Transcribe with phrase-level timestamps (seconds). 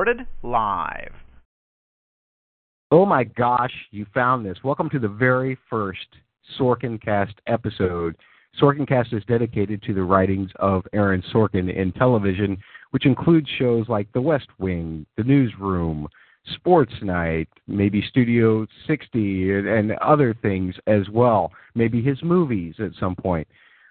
[0.00, 1.12] Recorded live.
[2.90, 4.56] Oh my gosh, you found this.
[4.64, 6.06] Welcome to the very first
[6.58, 8.16] Sorkincast episode.
[8.58, 12.56] Sorkincast is dedicated to the writings of Aaron Sorkin in television,
[12.92, 16.08] which includes shows like The West Wing, The Newsroom,
[16.54, 21.52] Sports Night, maybe Studio 60, and, and other things as well.
[21.74, 23.46] Maybe his movies at some point.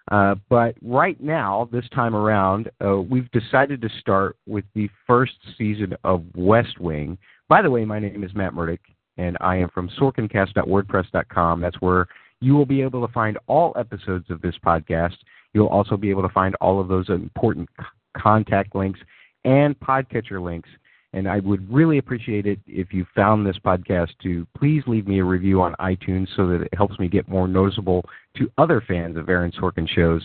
[0.10, 5.34] Uh, but right now, this time around, uh, we've decided to start with the first
[5.58, 7.18] season of West Wing.
[7.48, 8.80] By the way, my name is Matt Murdock,
[9.18, 11.62] and I am from Sorkincast.wordpress.com.
[11.62, 12.08] That's where
[12.42, 15.18] you will be able to find all episodes of this podcast.
[15.54, 17.86] You'll also be able to find all of those important c-
[18.18, 19.00] contact links
[19.46, 20.70] and podcatcher links.
[21.14, 25.20] And I would really appreciate it if you found this podcast to please leave me
[25.20, 28.06] a review on iTunes so that it helps me get more noticeable
[28.38, 30.22] to other fans of Aaron Sorkin shows.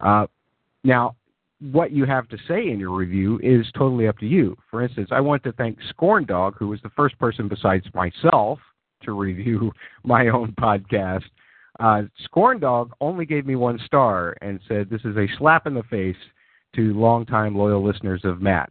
[0.00, 0.26] Uh,
[0.82, 1.14] now,
[1.60, 4.56] what you have to say in your review is totally up to you.
[4.70, 8.58] For instance, I want to thank Scorn Dog, who was the first person besides myself
[9.02, 9.72] to review
[10.04, 11.24] my own podcast.
[11.78, 15.74] Uh, Scorn Dog only gave me one star and said this is a slap in
[15.74, 16.16] the face
[16.74, 18.70] to longtime loyal listeners of Matt.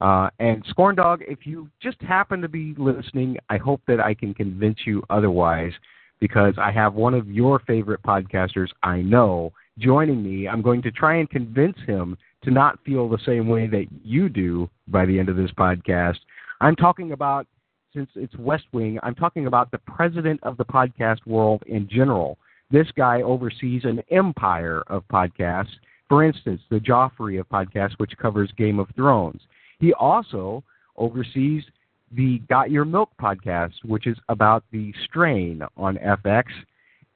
[0.00, 4.14] Uh, and Scorn Dog, if you just happen to be listening, I hope that I
[4.14, 5.72] can convince you otherwise
[6.20, 10.48] because I have one of your favorite podcasters I know joining me.
[10.48, 14.28] I'm going to try and convince him to not feel the same way that you
[14.28, 16.18] do by the end of this podcast.
[16.60, 17.46] I'm talking about
[17.94, 22.38] since it's West Wing, I'm talking about the president of the podcast world in general.
[22.70, 25.72] This guy oversees an empire of podcasts.
[26.08, 29.40] For instance, the Joffrey of podcasts, which covers Game of Thrones.
[29.78, 30.64] He also
[30.96, 31.64] oversees
[32.12, 36.44] the Got Your Milk podcast, which is about the strain on FX.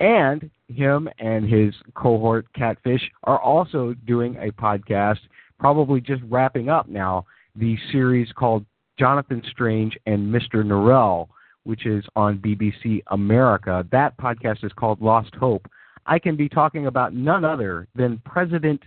[0.00, 5.18] And him and his cohort, Catfish, are also doing a podcast,
[5.58, 7.24] probably just wrapping up now,
[7.54, 8.64] the series called
[8.98, 10.64] Jonathan Strange and Mr.
[10.64, 11.28] Norrell,
[11.64, 13.86] which is on BBC America.
[13.92, 15.68] That podcast is called Lost Hope.
[16.06, 18.82] I can be talking about none other than President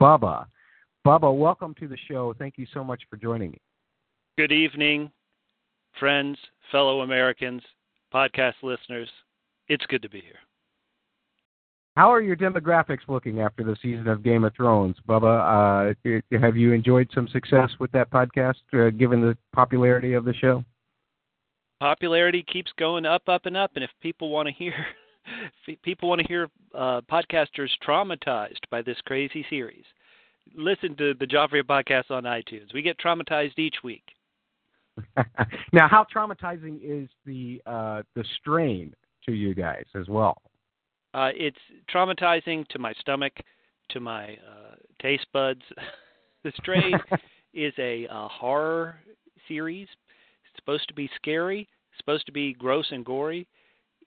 [0.00, 0.46] Bubba.
[1.06, 2.34] Bubba, welcome to the show.
[2.38, 3.58] Thank you so much for joining me.
[4.36, 5.10] Good evening,
[5.98, 6.36] friends,
[6.70, 7.62] fellow Americans,
[8.12, 9.08] podcast listeners.
[9.68, 10.38] It's good to be here.
[11.96, 15.94] How are your demographics looking after the season of Game of Thrones, Bubba?
[16.04, 20.34] Uh, have you enjoyed some success with that podcast, uh, given the popularity of the
[20.34, 20.64] show?
[21.80, 24.74] Popularity keeps going up, up, and up, and if people want to hear,
[25.82, 29.84] people want to hear uh, podcasters traumatized by this crazy series,
[30.56, 32.72] listen to the Joffrey podcast on iTunes.
[32.74, 34.04] We get traumatized each week.
[35.72, 38.94] now, how traumatizing is the uh, the strain
[39.24, 40.36] to you guys as well?
[41.14, 41.58] Uh, it's
[41.92, 43.32] traumatizing to my stomach,
[43.90, 45.62] to my uh, taste buds.
[46.44, 46.98] the strain
[47.54, 48.96] is a uh, horror
[49.48, 49.88] series.
[50.44, 51.68] It's supposed to be scary,
[51.98, 53.46] supposed to be gross and gory.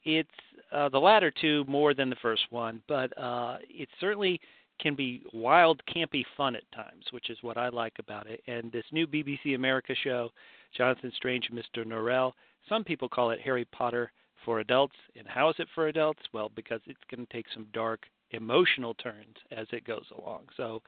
[0.04, 0.30] It's
[0.72, 4.40] uh, the latter two more than the first one, but uh, it certainly
[4.84, 8.42] can be wild, campy fun at times, which is what I like about it.
[8.48, 10.30] And this new BBC America show,
[10.78, 11.86] Jonathan Strange and Mr.
[11.86, 12.34] Norrell,
[12.68, 14.12] some people call it Harry Potter
[14.44, 14.96] for adults.
[15.18, 16.22] And how is it for adults?
[16.34, 18.02] Well, because it's going to take some dark
[18.32, 20.44] emotional turns as it goes along.
[20.58, 20.82] So,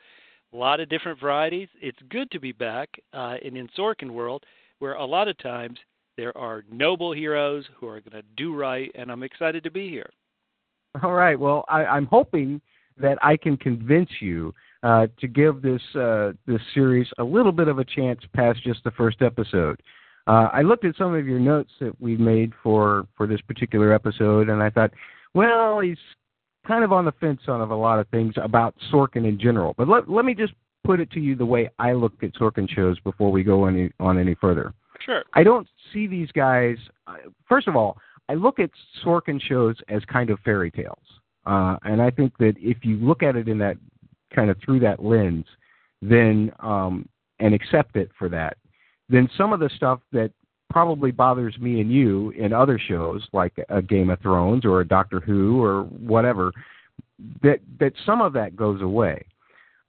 [0.54, 1.68] a lot of different varieties.
[1.82, 4.46] It's good to be back uh, in in Sorkin world,
[4.80, 5.78] where a lot of times
[6.18, 9.90] there are noble heroes who are going to do right, and I'm excited to be
[9.90, 10.10] here.
[11.04, 11.38] All right.
[11.38, 12.62] Well, I, I'm hoping
[12.98, 17.68] that I can convince you uh, to give this uh, this series a little bit
[17.68, 19.82] of a chance past just the first episode.
[20.28, 23.94] Uh, I looked at some of your notes that we made for for this particular
[23.94, 24.92] episode, and I thought,
[25.34, 25.98] well, he's
[26.68, 29.74] kind of on the fence on of a lot of things about Sorkin in general.
[29.78, 30.54] But let let me just
[30.84, 33.92] put it to you the way I look at Sorkin shows before we go any
[34.00, 34.74] on any further.
[35.06, 35.24] Sure.
[35.34, 36.78] I don't see these guys.
[37.48, 37.98] First of all,
[38.30, 38.70] I look at
[39.04, 40.98] Sorkin shows as kind of fairy tales,
[41.46, 43.78] uh, and I think that if you look at it in that
[44.34, 45.46] kind of through that lens,
[46.02, 47.08] then um,
[47.40, 48.58] and accept it for that,
[49.10, 50.32] then some of the stuff that
[50.70, 54.88] probably bothers me and you in other shows like a Game of Thrones or a
[54.88, 56.52] Doctor Who or whatever,
[57.44, 59.26] that that some of that goes away.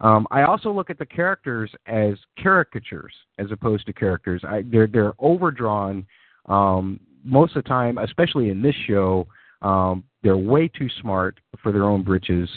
[0.00, 4.42] Um, I also look at the characters as caricatures as opposed to characters.
[4.46, 6.06] I, they're they're overdrawn
[6.46, 9.26] um, most of the time, especially in this show.
[9.62, 12.50] Um, they're way too smart for their own britches,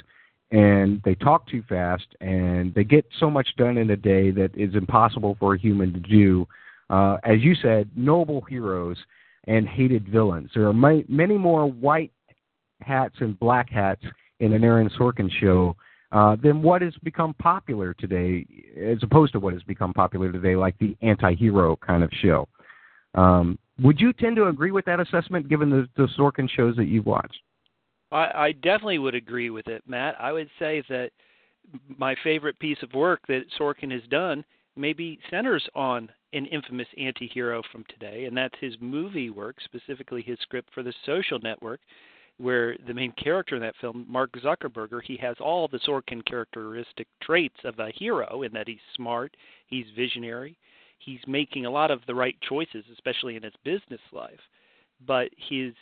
[0.49, 4.49] and they talk too fast, and they get so much done in a day that
[4.55, 6.47] is impossible for a human to do.
[6.89, 8.97] Uh, as you said, noble heroes
[9.45, 10.49] and hated villains.
[10.55, 12.11] There are my, many more white
[12.81, 14.01] hats and black hats
[14.39, 15.75] in an Aaron Sorkin show
[16.11, 18.47] uh, than what has become popular today,
[18.83, 22.47] as opposed to what has become popular today, like the anti-hero kind of show.
[23.13, 26.85] Um, would you tend to agree with that assessment, given the, the Sorkin shows that
[26.85, 27.37] you've watched?
[28.11, 30.15] I, I definitely would agree with it, Matt.
[30.19, 31.11] I would say that
[31.97, 34.43] my favorite piece of work that Sorkin has done
[34.75, 40.37] maybe centers on an infamous anti-hero from today, and that's his movie work, specifically his
[40.41, 41.81] script for The Social Network,
[42.37, 47.07] where the main character in that film, Mark Zuckerberger, he has all the Sorkin characteristic
[47.21, 49.35] traits of a hero in that he's smart,
[49.67, 50.55] he's visionary,
[50.99, 54.39] he's making a lot of the right choices, especially in his business life.
[55.05, 55.73] But his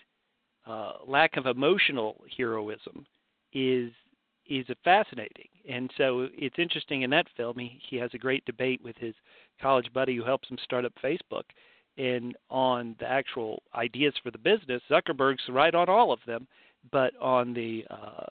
[0.67, 3.05] uh, lack of emotional heroism
[3.53, 3.91] is
[4.49, 7.57] is fascinating, and so it's interesting in that film.
[7.57, 9.13] He he has a great debate with his
[9.61, 11.43] college buddy who helps him start up Facebook,
[11.97, 16.47] and on the actual ideas for the business, Zuckerberg's right on all of them,
[16.91, 18.25] but on the uh,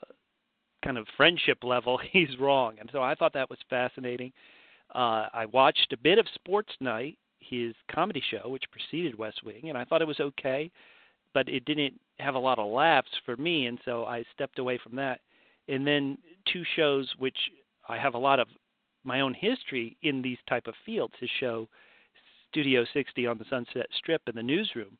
[0.83, 2.75] kind of friendship level, he's wrong.
[2.79, 4.31] And so I thought that was fascinating.
[4.95, 9.69] Uh, I watched a bit of Sports Night, his comedy show, which preceded West Wing,
[9.69, 10.71] and I thought it was okay,
[11.33, 14.79] but it didn't have a lot of laughs for me, and so I stepped away
[14.81, 15.21] from that.
[15.67, 16.17] And then
[16.51, 17.37] two shows which
[17.87, 18.47] I have a lot of
[19.03, 21.13] my own history in these type of fields.
[21.19, 21.67] His show
[22.51, 24.97] Studio 60 on the Sunset Strip and the Newsroom,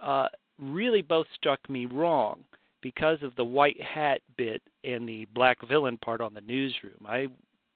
[0.00, 0.26] uh,
[0.58, 2.44] really both struck me wrong
[2.82, 7.06] because of the white hat bit and the black villain part on the newsroom.
[7.06, 7.28] I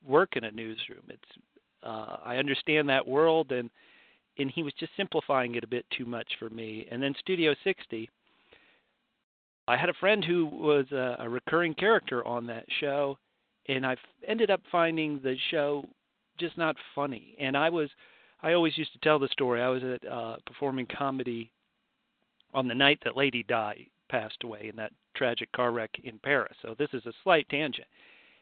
[0.06, 1.02] work in a newsroom.
[1.08, 1.22] It's
[1.82, 3.70] uh, I understand that world, and
[4.38, 6.86] and he was just simplifying it a bit too much for me.
[6.90, 8.08] And then Studio 60,
[9.68, 13.18] I had a friend who was a, a recurring character on that show,
[13.68, 15.84] and I ended up finding the show
[16.38, 17.36] just not funny.
[17.38, 17.88] And I was
[18.42, 19.62] I always used to tell the story.
[19.62, 21.50] I was at uh, performing comedy
[22.52, 26.56] on the night that Lady Di passed away in that tragic car wreck in Paris.
[26.60, 27.86] So this is a slight tangent.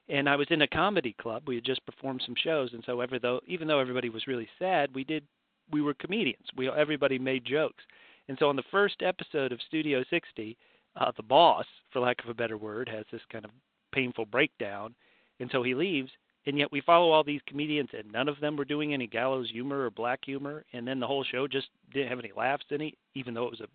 [0.08, 1.44] And I was in a comedy club.
[1.46, 4.48] We had just performed some shows, and so ever though even though everybody was really
[4.58, 5.24] sad, we did
[5.70, 6.46] we were comedians.
[6.56, 7.84] We everybody made jokes.
[8.28, 10.56] And so on the first episode of Studio 60,
[11.00, 13.50] uh, the boss, for lack of a better word, has this kind of
[13.92, 14.94] painful breakdown,
[15.40, 16.10] and so he leaves.
[16.46, 19.50] And yet we follow all these comedians and none of them were doing any gallows
[19.50, 20.64] humor or black humor.
[20.72, 23.50] And then the whole show just didn't have any laughs in it even though it
[23.50, 23.66] was a,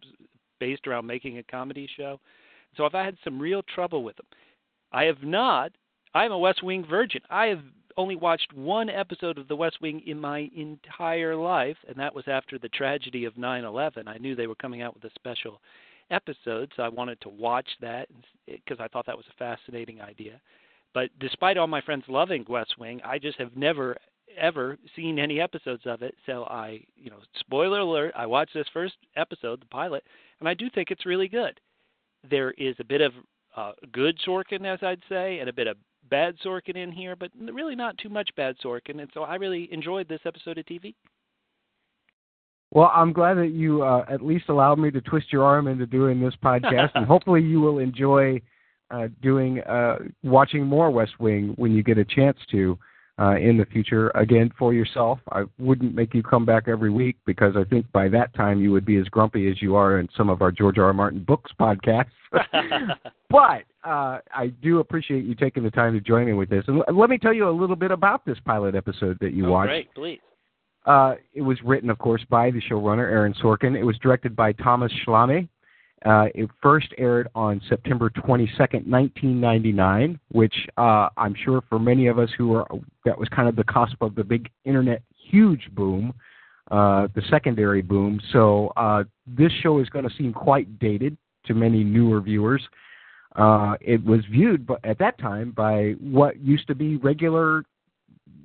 [0.60, 2.20] based around making a comedy show.
[2.76, 4.26] So i've had some real trouble with them.
[4.92, 5.74] I have not
[6.16, 7.22] i'm a west wing virgin.
[7.30, 7.62] I have
[7.98, 12.28] only watched one episode of the west wing in my entire life and that was
[12.28, 15.62] after the tragedy of 9/11 i knew they were coming out with a special
[16.12, 18.08] episode so i wanted to watch that
[18.46, 20.40] because i thought that was a fascinating idea
[20.96, 23.98] but despite all my friends loving West Wing, I just have never
[24.38, 26.16] ever seen any episodes of it.
[26.26, 30.04] So I, you know, spoiler alert, I watched this first episode, the pilot,
[30.40, 31.60] and I do think it's really good.
[32.30, 33.12] There is a bit of
[33.56, 35.78] uh, good Sorkin, as I'd say, and a bit of
[36.10, 39.02] bad Sorkin in here, but really not too much bad Sorkin.
[39.02, 40.96] And so I really enjoyed this episode of TV.
[42.76, 45.86] Well, I'm glad that you uh, at least allowed me to twist your arm into
[45.86, 48.42] doing this podcast, and hopefully you will enjoy
[48.92, 52.78] uh, doing uh, watching more West Wing when you get a chance to
[53.18, 54.10] uh, in the future.
[54.10, 58.10] Again, for yourself, I wouldn't make you come back every week because I think by
[58.10, 60.78] that time you would be as grumpy as you are in some of our George
[60.78, 60.88] R.
[60.88, 60.94] R.
[60.94, 62.08] Martin books podcasts.
[63.30, 66.66] but uh, I do appreciate you taking the time to join me with this.
[66.68, 69.52] And let me tell you a little bit about this pilot episode that you oh,
[69.52, 69.70] watched.
[69.70, 70.20] Great, please.
[70.86, 73.78] Uh, it was written, of course, by the showrunner Aaron Sorkin.
[73.78, 75.48] It was directed by Thomas Schlamme.
[76.06, 82.20] Uh, it first aired on September 22nd, 1999, which uh, I'm sure for many of
[82.20, 82.68] us who are
[83.06, 85.02] that was kind of the cusp of the big internet
[85.32, 86.14] huge boom,
[86.70, 88.20] uh, the secondary boom.
[88.32, 92.62] So uh, this show is going to seem quite dated to many newer viewers.
[93.36, 97.64] Uh, it was viewed at that time by what used to be regular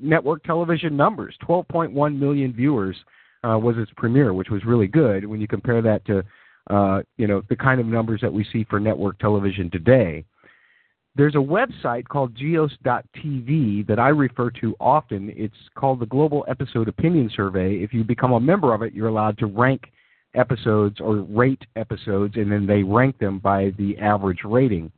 [0.01, 1.37] network television numbers.
[1.47, 2.97] 12.1 million viewers
[3.45, 6.23] uh, was its premiere, which was really good when you compare that to
[6.69, 10.25] uh, you know, the kind of numbers that we see for network television today.
[11.17, 15.33] There's a website called geos.tv that I refer to often.
[15.37, 17.77] It's called the Global Episode Opinion Survey.
[17.77, 19.91] If you become a member of it, you're allowed to rank
[20.35, 24.93] episodes or rate episodes, and then they rank them by the average rating.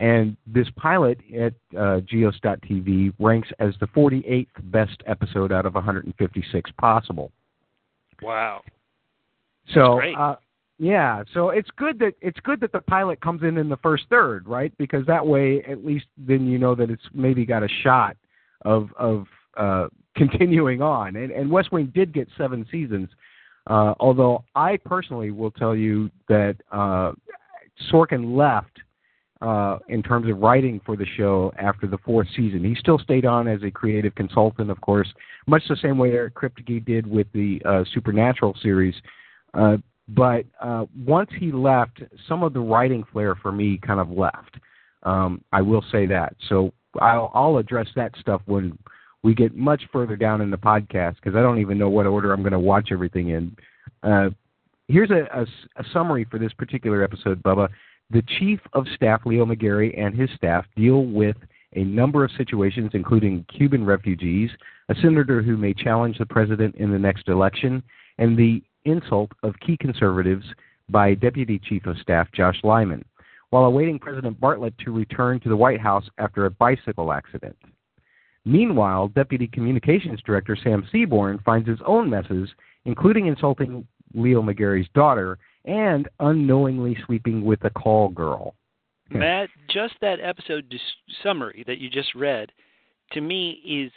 [0.00, 6.70] And this pilot at uh, Geos.tv ranks as the 48th best episode out of 156
[6.78, 7.30] possible.
[8.22, 8.62] Wow.
[9.72, 10.36] So, uh,
[10.78, 14.04] yeah, so it's good that it's good that the pilot comes in in the first
[14.10, 14.76] third, right?
[14.76, 18.16] Because that way, at least then you know that it's maybe got a shot
[18.62, 19.86] of of uh,
[20.16, 21.16] continuing on.
[21.16, 23.08] And, and West Wing did get seven seasons,
[23.68, 27.12] uh, although I personally will tell you that uh,
[27.92, 28.80] Sorkin left
[29.44, 32.64] uh, in terms of writing for the show after the fourth season.
[32.64, 35.12] He still stayed on as a creative consultant, of course,
[35.46, 38.94] much the same way Eric Kripke did with the uh, Supernatural series.
[39.52, 39.76] Uh,
[40.08, 44.56] but uh, once he left, some of the writing flair for me kind of left.
[45.02, 46.34] Um, I will say that.
[46.48, 48.78] So I'll, I'll address that stuff when
[49.22, 52.32] we get much further down in the podcast because I don't even know what order
[52.32, 53.56] I'm going to watch everything in.
[54.02, 54.30] Uh,
[54.88, 57.68] here's a, a, a summary for this particular episode, Bubba.
[58.10, 61.36] The Chief of Staff, Leo McGarry, and his staff deal with
[61.74, 64.50] a number of situations, including Cuban refugees,
[64.88, 67.82] a senator who may challenge the president in the next election,
[68.18, 70.44] and the insult of key conservatives
[70.88, 73.04] by Deputy Chief of Staff Josh Lyman,
[73.50, 77.56] while awaiting President Bartlet to return to the White House after a bicycle accident.
[78.44, 82.50] Meanwhile, Deputy Communications Director Sam Seaborn finds his own messes,
[82.84, 88.54] including insulting Leo McGarry's daughter and unknowingly sleeping with a call girl.
[89.10, 89.18] Hmm.
[89.18, 90.80] Matt, just that episode dis-
[91.22, 92.52] summary that you just read,
[93.12, 93.92] to me, is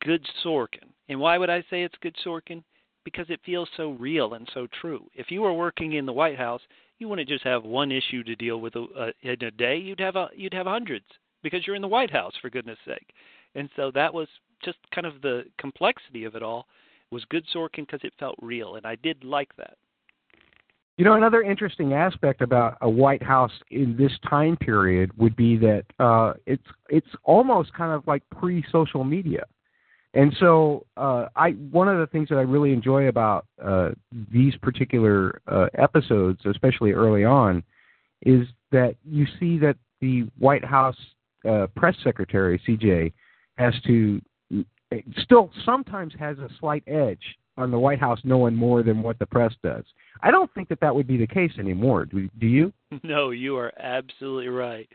[0.00, 0.88] good Sorkin.
[1.08, 2.62] And why would I say it's good Sorkin?
[3.04, 5.06] Because it feels so real and so true.
[5.14, 6.62] If you were working in the White House,
[6.98, 9.76] you wouldn't just have one issue to deal with a, in a day.
[9.76, 11.04] You'd have a, you'd have hundreds
[11.42, 13.14] because you're in the White House, for goodness sake.
[13.54, 14.28] And so that was
[14.64, 16.66] just kind of the complexity of it all
[17.12, 19.76] was good Sorkin because it felt real, and I did like that.
[20.96, 25.58] You know, another interesting aspect about a White House in this time period would be
[25.58, 29.44] that uh, it's it's almost kind of like pre-social media,
[30.14, 33.90] and so uh, I one of the things that I really enjoy about uh,
[34.32, 37.62] these particular uh, episodes, especially early on,
[38.22, 40.96] is that you see that the White House
[41.46, 43.12] uh, press secretary CJ
[43.58, 44.22] has to
[45.18, 49.26] still sometimes has a slight edge on the White House knowing more than what the
[49.26, 49.84] press does.
[50.22, 52.04] I don't think that that would be the case anymore.
[52.06, 52.72] Do, do you?
[53.02, 54.88] No, you are absolutely right.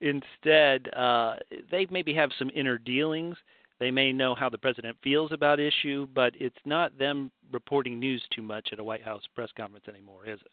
[0.00, 1.36] Instead, uh,
[1.70, 3.36] they maybe have some inner dealings.
[3.80, 8.22] They may know how the president feels about issue, but it's not them reporting news
[8.34, 10.50] too much at a White House press conference anymore, is it?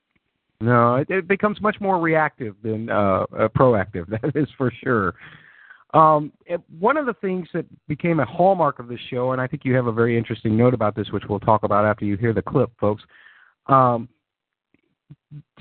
[0.62, 4.08] No, it, it becomes much more reactive than uh, uh, proactive.
[4.22, 5.16] That is for sure.
[5.94, 6.32] Um,
[6.80, 9.76] one of the things that became a hallmark of this show, and I think you
[9.76, 12.42] have a very interesting note about this, which we'll talk about after you hear the
[12.42, 13.04] clip, folks.
[13.68, 14.08] Um,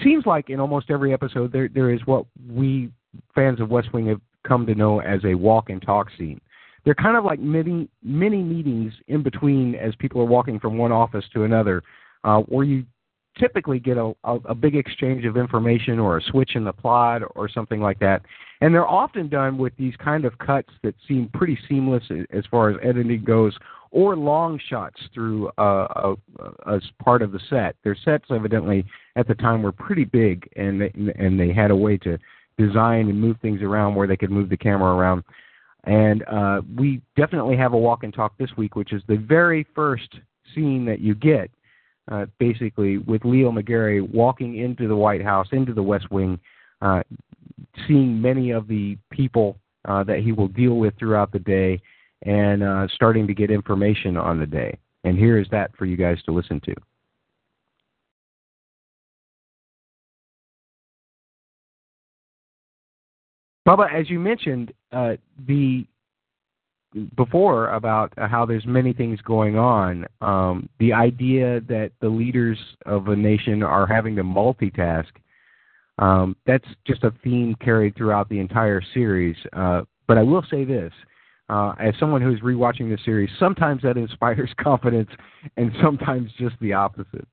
[0.03, 2.91] seems like in almost every episode there there is what we
[3.35, 6.41] fans of West Wing have come to know as a walk and talk scene.
[6.85, 10.93] They're kind of like many mini meetings in between as people are walking from one
[10.93, 11.83] office to another,
[12.25, 12.85] uh, where you
[13.39, 17.23] typically get a, a, a big exchange of information or a switch in the plot
[17.37, 18.23] or something like that.
[18.61, 22.71] And they're often done with these kind of cuts that seem pretty seamless as far
[22.71, 23.57] as editing goes,
[23.91, 26.15] or long shots through uh, uh,
[26.73, 27.75] as part of the set.
[27.83, 28.85] Their sets, evidently,
[29.17, 32.19] at the time were pretty big, and they, and they had a way to
[32.59, 35.25] design and move things around where they could move the camera around.
[35.85, 39.67] And uh, we definitely have a walk and talk this week, which is the very
[39.75, 40.15] first
[40.55, 41.51] scene that you get
[42.11, 46.39] uh, basically with Leo McGarry walking into the White House, into the West Wing,
[46.83, 47.03] uh,
[47.87, 51.81] seeing many of the people uh, that he will deal with throughout the day,
[52.23, 54.79] and uh, starting to get information on the day.
[55.05, 56.75] And here is that for you guys to listen to.
[63.67, 65.13] Bubba, as you mentioned, uh,
[65.47, 65.87] the
[67.17, 70.07] before about how there's many things going on.
[70.21, 75.07] Um, the idea that the leaders of a nation are having to multitask,
[75.99, 79.37] um, that's just a theme carried throughout the entire series.
[79.53, 80.93] Uh, but I will say this.
[81.49, 85.11] Uh, as someone who's rewatching the series, sometimes that inspires confidence,
[85.57, 87.27] and sometimes just the opposite.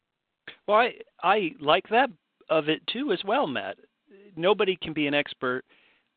[0.67, 2.09] Well, I I like that
[2.49, 3.77] of it too as well, Matt.
[4.35, 5.65] Nobody can be an expert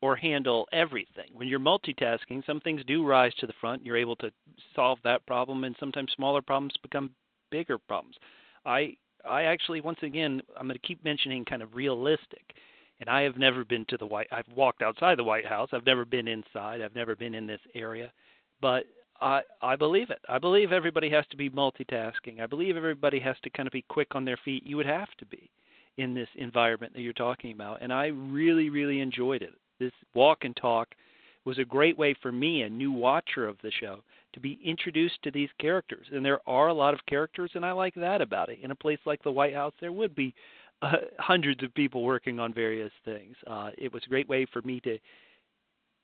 [0.01, 1.29] or handle everything.
[1.33, 3.85] When you're multitasking, some things do rise to the front.
[3.85, 4.31] You're able to
[4.75, 7.11] solve that problem, and sometimes smaller problems become
[7.51, 8.15] bigger problems.
[8.65, 8.95] I
[9.27, 12.53] I actually once again I'm going to keep mentioning kind of realistic.
[12.99, 14.27] And I have never been to the White.
[14.31, 15.69] I've walked outside the White House.
[15.73, 16.81] I've never been inside.
[16.83, 18.11] I've never been in this area,
[18.61, 18.85] but
[19.19, 20.19] I I believe it.
[20.29, 22.39] I believe everybody has to be multitasking.
[22.41, 24.65] I believe everybody has to kind of be quick on their feet.
[24.65, 25.49] You would have to be
[25.97, 30.39] in this environment that you're talking about, and I really really enjoyed it this walk
[30.43, 30.89] and talk
[31.43, 35.21] was a great way for me, a new watcher of the show, to be introduced
[35.23, 36.07] to these characters.
[36.11, 38.59] And there are a lot of characters, and I like that about it.
[38.61, 40.33] In a place like the White House, there would be
[40.81, 43.35] uh, hundreds of people working on various things.
[43.47, 44.97] Uh, it was a great way for me to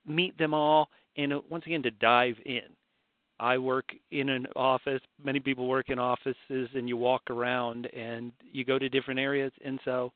[0.06, 2.62] meet them all and uh, once again to dive in.
[3.40, 5.02] I work in an office.
[5.24, 9.52] Many people work in offices, and you walk around and you go to different areas.
[9.64, 10.12] And so,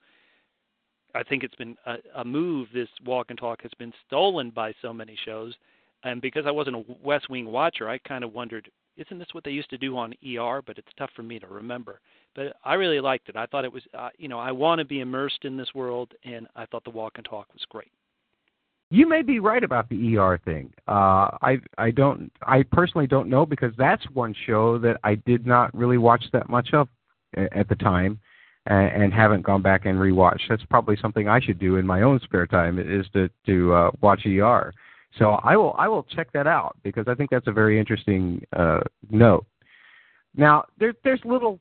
[1.15, 2.67] I think it's been a, a move.
[2.73, 5.53] This walk and talk has been stolen by so many shows,
[6.03, 9.43] and because I wasn't a West Wing watcher, I kind of wondered, isn't this what
[9.43, 10.61] they used to do on ER?
[10.65, 11.99] But it's tough for me to remember.
[12.35, 13.35] But I really liked it.
[13.35, 16.13] I thought it was, uh, you know, I want to be immersed in this world,
[16.23, 17.91] and I thought the walk and talk was great.
[18.89, 20.73] You may be right about the ER thing.
[20.85, 25.47] Uh, I I don't I personally don't know because that's one show that I did
[25.47, 26.89] not really watch that much of
[27.37, 28.19] at the time,
[28.67, 30.47] and, and haven't gone back and rewatched.
[30.49, 33.91] That's probably something I should do in my own spare time is to to uh,
[34.01, 34.73] watch ER.
[35.17, 38.43] So I will I will check that out because I think that's a very interesting
[38.55, 39.45] uh, note.
[40.35, 41.59] Now there there's little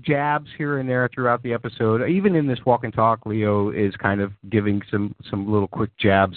[0.00, 2.08] jabs here and there throughout the episode.
[2.08, 5.90] Even in this walk and talk, Leo is kind of giving some some little quick
[5.98, 6.36] jabs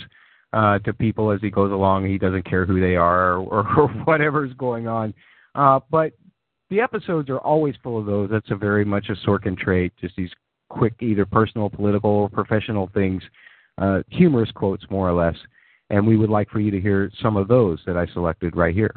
[0.54, 2.06] uh, to people as he goes along.
[2.06, 5.14] He doesn't care who they are or, or whatever's going on.
[5.56, 6.14] Uh, but
[6.70, 8.30] the episodes are always full of those.
[8.30, 9.94] That's a very much a Sorkin trait.
[10.00, 10.32] Just these
[10.70, 13.24] quick, either personal, political, or professional things,
[13.78, 15.36] uh, humorous quotes more or less.
[15.90, 18.76] And we would like for you to hear some of those that I selected right
[18.76, 18.94] here.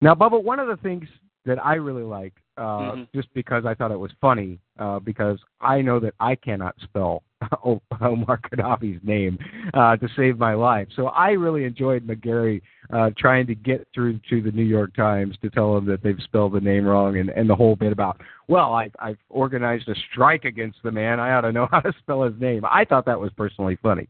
[0.00, 1.06] Now, Bubba, one of the things
[1.44, 3.02] that I really like uh, mm-hmm.
[3.14, 4.58] just because I thought it was funny.
[4.78, 7.22] Uh, because I know that I cannot spell
[7.64, 9.38] Omar Gaddafi's name
[9.74, 10.88] uh, to save my life.
[10.94, 12.60] So I really enjoyed McGarry
[12.92, 16.18] uh, trying to get through to the New York Times to tell them that they've
[16.24, 19.94] spelled the name wrong, and, and the whole bit about, well, I, I've organized a
[20.10, 21.18] strike against the man.
[21.18, 22.64] I ought to know how to spell his name.
[22.64, 24.08] I thought that was personally funny.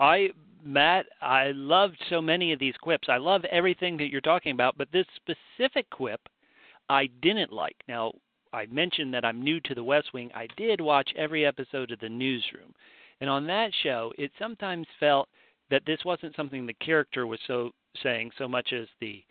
[0.00, 0.30] I
[0.64, 3.08] Matt, I loved so many of these quips.
[3.10, 6.20] I love everything that you're talking about, but this specific quip
[6.88, 7.76] I didn't like.
[7.88, 8.12] Now,
[8.52, 10.30] I mentioned that I'm new to the West Wing.
[10.34, 12.74] I did watch every episode of The Newsroom.
[13.20, 15.28] And on that show, it sometimes felt
[15.70, 17.70] that this wasn't something the character was so
[18.02, 19.22] saying so much as the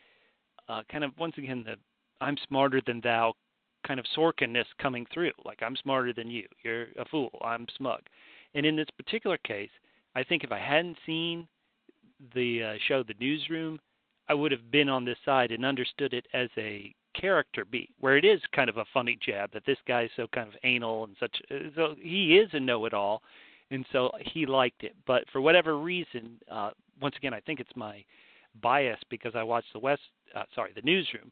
[0.69, 1.75] uh, kind of once again the
[2.21, 3.33] I'm smarter than thou
[3.85, 5.31] kind of Sorkinness coming through.
[5.45, 6.47] Like I'm smarter than you.
[6.63, 7.29] You're a fool.
[7.43, 8.01] I'm smug.
[8.55, 9.69] And in this particular case,
[10.15, 11.47] I think if I hadn't seen
[12.33, 13.79] the uh, show The Newsroom,
[14.29, 18.17] I would have been on this side and understood it as a character beat, where
[18.17, 21.05] it is kind of a funny jab that this guy is so kind of anal
[21.05, 21.35] and such.
[21.49, 23.21] Uh, so he is a know-it-all,
[23.71, 24.95] and so he liked it.
[25.05, 26.71] But for whatever reason, uh,
[27.01, 28.03] once again, I think it's my
[28.61, 30.01] bias because I watched the West,
[30.35, 31.31] uh, sorry, the newsroom.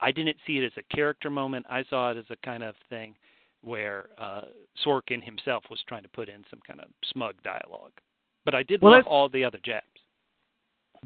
[0.00, 1.66] I didn't see it as a character moment.
[1.68, 3.14] I saw it as a kind of thing
[3.62, 4.42] where uh,
[4.84, 7.92] Sorkin himself was trying to put in some kind of smug dialogue.
[8.44, 9.86] But I did well, love all the other jabs.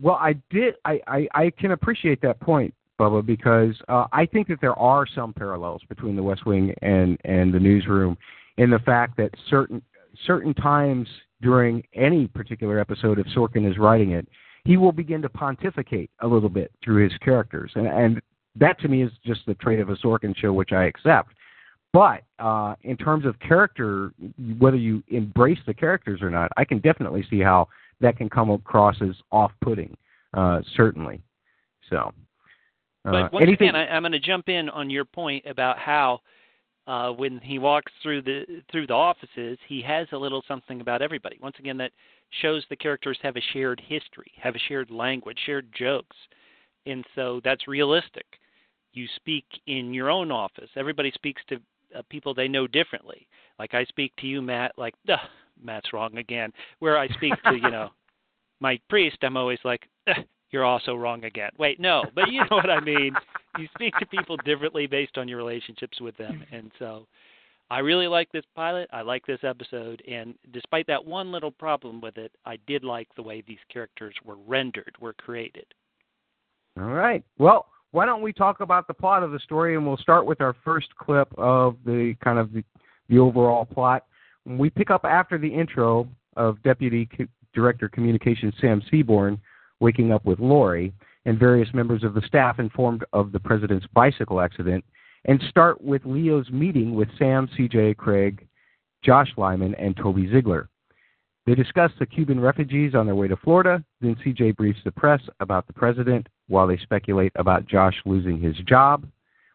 [0.01, 0.75] Well, I did.
[0.85, 5.07] I, I I can appreciate that point Bubba, because uh, I think that there are
[5.07, 8.17] some parallels between the West Wing and and the newsroom
[8.57, 9.83] in the fact that certain
[10.27, 11.09] certain times
[11.43, 14.27] during any particular episode, if Sorkin is writing it,
[14.65, 18.23] he will begin to pontificate a little bit through his characters, and and
[18.57, 21.31] that to me is just the trait of a Sorkin show, which I accept.
[21.93, 24.13] But uh, in terms of character,
[24.59, 27.69] whether you embrace the characters or not, I can definitely see how
[28.01, 29.97] that can come across as off-putting.
[30.35, 31.23] Uh, certainly.
[31.89, 32.13] So.
[33.11, 33.69] But uh, once anything...
[33.69, 36.21] again, I, I'm going to jump in on your point about how
[36.87, 41.03] uh, when he walks through the through the offices, he has a little something about
[41.03, 41.39] everybody.
[41.41, 41.93] Once again, that
[42.43, 46.17] shows the characters have a shared history, have a shared language, shared jokes,
[46.87, 48.27] and so that's realistic.
[48.93, 50.71] You speak in your own office.
[50.77, 51.57] Everybody speaks to
[51.97, 53.27] uh, people they know differently.
[53.59, 54.73] Like I speak to you, Matt.
[54.77, 54.95] Like,
[55.63, 56.53] Matt's wrong again.
[56.79, 57.91] Where I speak to you know
[58.61, 59.89] my priest, I'm always like,
[60.51, 61.51] you're also wrong again.
[61.59, 63.15] Wait, no, but you know what I mean.
[63.59, 67.07] You speak to people differently based on your relationships with them, and so
[67.71, 68.89] I really like this pilot.
[68.93, 73.09] I like this episode, and despite that one little problem with it, I did like
[73.17, 75.67] the way these characters were rendered, were created.
[76.79, 77.25] All right.
[77.39, 80.41] Well, why don't we talk about the plot of the story, and we'll start with
[80.41, 82.63] our first clip of the kind of the,
[83.09, 84.05] the overall plot.
[84.45, 87.09] We pick up after the intro of Deputy
[87.55, 89.41] Director Communications Sam Seaborn
[89.81, 90.93] waking up with Laurie
[91.25, 94.85] and various members of the staff informed of the president's bicycle accident,
[95.25, 98.47] and start with Leo's meeting with Sam, CJ, Cregg,
[99.03, 100.69] Josh Lyman, and Toby Ziegler.
[101.47, 103.85] They discuss the Cuban refugees on their way to Florida.
[104.01, 108.57] Then CJ briefs the press about the president while they speculate about Josh losing his
[108.69, 109.07] job.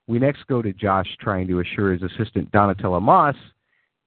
[0.08, 3.36] We next go to Josh trying to assure his assistant Donnatella Moss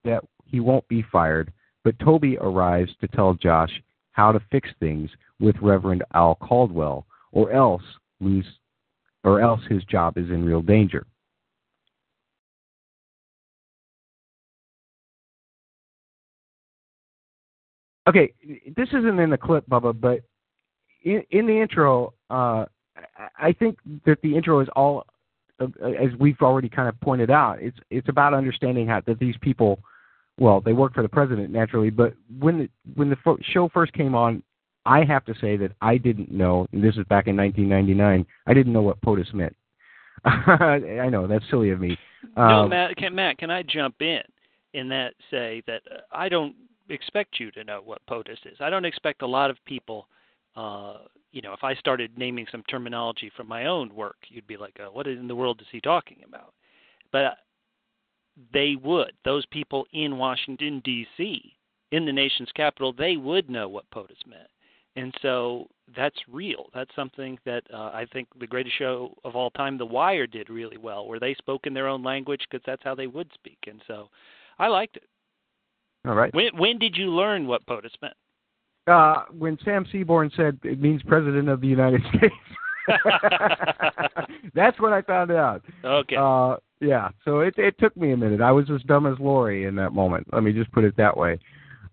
[0.04, 3.70] that he won't be fired, but Toby arrives to tell Josh
[4.14, 7.82] how to fix things with Reverend Al Caldwell, or else
[8.20, 8.46] lose,
[9.24, 11.04] or else his job is in real danger.
[18.06, 18.32] Okay,
[18.76, 20.20] this isn't in the clip, Bubba, but
[21.02, 22.66] in, in the intro, uh,
[23.38, 25.06] I think that the intro is all,
[25.58, 29.36] uh, as we've already kind of pointed out, it's it's about understanding how that these
[29.40, 29.80] people,
[30.38, 34.14] well, they work for the president naturally, but when the when the show first came
[34.14, 34.42] on,
[34.86, 36.66] I have to say that I didn't know.
[36.72, 38.26] And this is back in 1999.
[38.46, 39.54] I didn't know what POTUS meant.
[40.24, 41.96] I know that's silly of me.
[42.36, 42.96] Um, no, Matt.
[42.96, 44.22] Can, Matt, can I jump in
[44.72, 46.54] in that say that uh, I don't
[46.88, 48.56] expect you to know what POTUS is.
[48.60, 50.08] I don't expect a lot of people.
[50.56, 50.98] Uh,
[51.32, 54.78] you know, if I started naming some terminology from my own work, you'd be like,
[54.80, 56.54] oh, "What in the world is he talking about?"
[57.12, 57.38] But
[58.52, 59.12] they would.
[59.24, 61.56] Those people in Washington D.C.,
[61.92, 64.48] in the nation's capital, they would know what POTUS meant,
[64.96, 66.66] and so that's real.
[66.74, 70.50] That's something that uh, I think the greatest show of all time, The Wire, did
[70.50, 73.58] really well, where they spoke in their own language because that's how they would speak,
[73.68, 74.08] and so
[74.58, 75.04] I liked it.
[76.06, 76.34] All right.
[76.34, 78.14] When when did you learn what POTUS meant?
[78.86, 82.34] Uh, when Sam Seaborn said it means President of the United States.
[84.54, 85.62] That's when I found out.
[85.84, 86.16] Okay.
[86.16, 87.08] Uh, yeah.
[87.24, 88.40] So it it took me a minute.
[88.40, 90.26] I was as dumb as Laurie in that moment.
[90.32, 91.38] Let me just put it that way.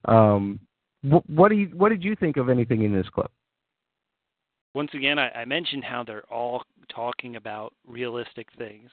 [0.06, 0.60] Um,
[1.04, 3.32] what, what do you what did you think of anything in this clip?
[4.74, 6.64] Once again, I, I mentioned how they're all
[6.94, 8.90] talking about realistic things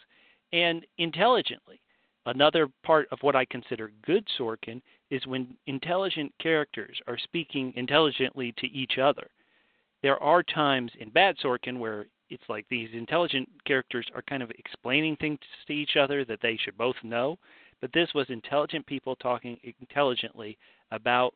[0.52, 1.80] and intelligently.
[2.26, 8.52] Another part of what I consider good Sorkin is when intelligent characters are speaking intelligently
[8.58, 9.28] to each other.
[10.02, 14.50] There are times in bad Sorkin where it's like these intelligent characters are kind of
[14.52, 17.38] explaining things to each other that they should both know,
[17.80, 20.58] but this was intelligent people talking intelligently
[20.90, 21.34] about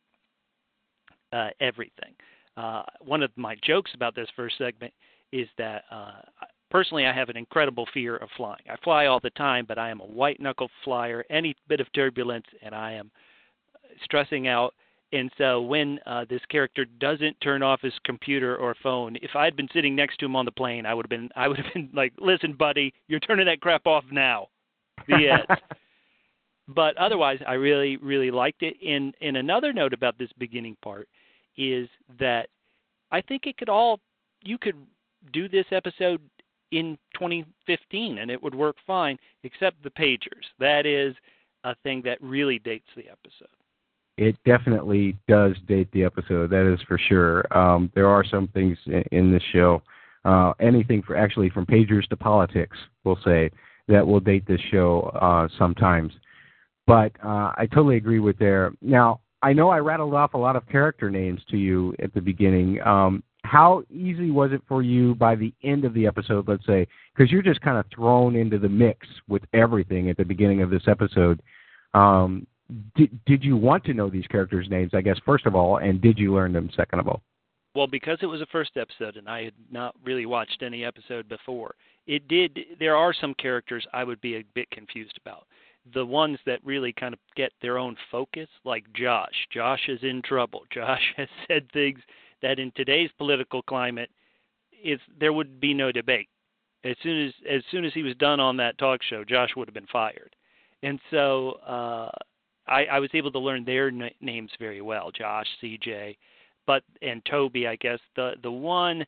[1.33, 2.15] uh, everything.
[2.57, 4.93] Uh, one of my jokes about this first segment
[5.33, 6.21] is that uh,
[6.71, 8.63] personally I have an incredible fear of flying.
[8.69, 11.25] I fly all the time, but I am a white knuckle flyer.
[11.31, 13.11] Any bit of turbulence, and I am
[14.05, 14.75] stressing out.
[15.13, 19.45] And so when uh, this character doesn't turn off his computer or phone, if I
[19.45, 21.59] had been sitting next to him on the plane, I would have been I would
[21.59, 24.49] have been like, "Listen, buddy, you're turning that crap off now."
[25.09, 25.61] The end.
[26.69, 28.77] but otherwise, I really really liked it.
[28.87, 31.09] And and another note about this beginning part
[31.59, 32.49] is that
[33.11, 34.01] I think it could all
[34.43, 34.77] you could
[35.33, 36.21] do this episode
[36.73, 40.47] in 2015 and it would work fine, except the pagers.
[40.59, 41.15] That is
[41.65, 43.49] a thing that really dates the episode
[44.17, 46.51] it definitely does date the episode.
[46.51, 47.45] That is for sure.
[47.57, 49.83] Um, there are some things in, in this show,
[50.25, 53.51] uh, anything for actually from pagers to politics, we'll say,
[53.89, 56.13] that will date this show uh, sometimes.
[56.87, 58.73] But uh, I totally agree with there.
[58.81, 62.21] Now, I know I rattled off a lot of character names to you at the
[62.21, 62.81] beginning.
[62.83, 66.87] Um, how easy was it for you by the end of the episode, let's say,
[67.15, 70.71] because you're just kind of thrown into the mix with everything at the beginning of
[70.71, 71.43] this episode.
[71.93, 72.47] Um,
[72.97, 74.93] did did you want to know these characters' names?
[74.95, 77.23] I guess first of all, and did you learn them second of all?
[77.75, 81.29] Well, because it was a first episode and I had not really watched any episode
[81.29, 81.75] before,
[82.07, 82.59] it did.
[82.79, 85.47] There are some characters I would be a bit confused about.
[85.95, 89.35] The ones that really kind of get their own focus, like Josh.
[89.51, 90.63] Josh is in trouble.
[90.73, 92.01] Josh has said things
[92.43, 94.11] that in today's political climate,
[94.85, 96.29] is there would be no debate.
[96.85, 99.69] As soon as as soon as he was done on that talk show, Josh would
[99.69, 100.35] have been fired.
[100.83, 102.11] And so uh
[102.67, 106.17] I, I was able to learn their n- names very well, Josh, CJ,
[106.67, 107.67] but and Toby.
[107.67, 109.05] I guess the the one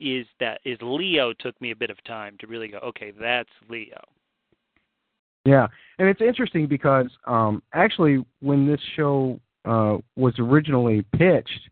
[0.00, 2.78] is that is Leo took me a bit of time to really go.
[2.78, 4.00] Okay, that's Leo.
[5.44, 5.66] Yeah,
[5.98, 11.70] and it's interesting because um, actually, when this show uh, was originally pitched,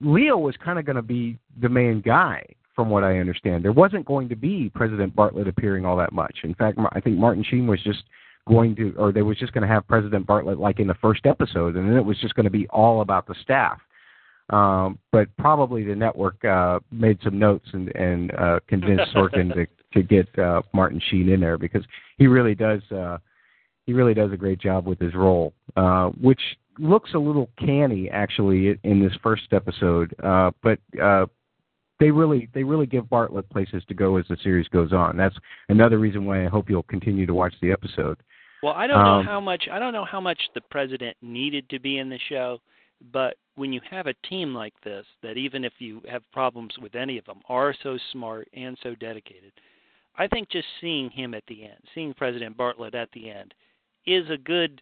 [0.00, 3.64] Leo was kind of going to be the main guy, from what I understand.
[3.64, 6.38] There wasn't going to be President Bartlet appearing all that much.
[6.42, 8.02] In fact, I think Martin Sheen was just
[8.46, 11.26] going to, or they was just going to have President Bartlet like in the first
[11.26, 13.80] episode, and then it was just going to be all about the staff.
[14.50, 19.66] Um, but probably the network uh, made some notes and, and uh, convinced Sorkin to,
[19.94, 21.82] to get uh, Martin Sheen in there because
[22.18, 23.18] he really does uh,
[23.86, 26.40] he really does a great job with his role, uh, which
[26.78, 31.26] looks a little canny actually in this first episode, uh, but uh,
[32.00, 35.16] they really they really give Bartlet places to go as the series goes on.
[35.16, 35.36] That's
[35.68, 38.18] another reason why I hope you'll continue to watch the episode.
[38.64, 41.68] Well, I don't um, know how much I don't know how much the president needed
[41.68, 42.60] to be in the show,
[43.12, 46.94] but when you have a team like this that even if you have problems with
[46.94, 49.52] any of them are so smart and so dedicated,
[50.16, 53.52] I think just seeing him at the end, seeing President Bartlet at the end
[54.06, 54.80] is a good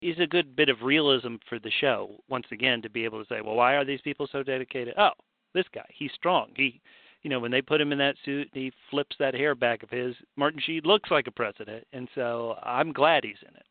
[0.00, 2.12] is a good bit of realism for the show.
[2.30, 4.94] Once again, to be able to say, well, why are these people so dedicated?
[4.96, 5.10] Oh,
[5.52, 6.52] this guy, he's strong.
[6.56, 6.80] He,
[7.22, 9.90] you know, when they put him in that suit, he flips that hair back of
[9.90, 10.14] his.
[10.36, 13.66] Martin Sheen looks like a president, and so I'm glad he's in it.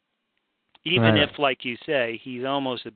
[0.84, 1.30] Even Right.
[1.30, 2.94] if, like you say, he's almost a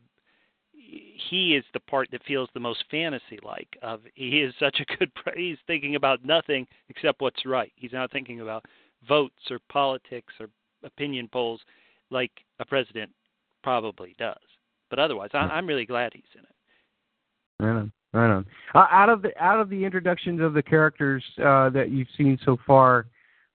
[0.74, 4.86] he is the part that feels the most fantasy like of he is such a
[4.98, 5.12] good.
[5.36, 8.66] He's thinking about nothing except what's right he's not thinking about
[9.08, 10.48] votes or politics or
[10.84, 11.62] opinion polls
[12.10, 13.12] like a president
[13.64, 14.38] probably does
[14.90, 16.56] but otherwise I, i'm really glad he's in it
[17.62, 17.92] on.
[18.14, 18.46] Right on.
[18.76, 22.38] Uh, out of the out of the introductions of the characters uh, that you've seen
[22.44, 23.06] so far,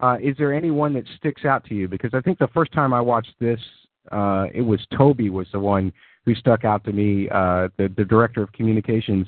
[0.01, 1.89] uh, is there any one that sticks out to you?
[1.89, 3.61] Because I think the first time I watched this,
[4.13, 5.93] uh, it was Toby was the one
[6.25, 9.27] who stuck out to me, uh, the the director of communications,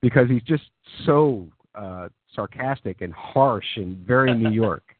[0.00, 0.64] because he's just
[1.04, 4.94] so uh, sarcastic and harsh and very New York.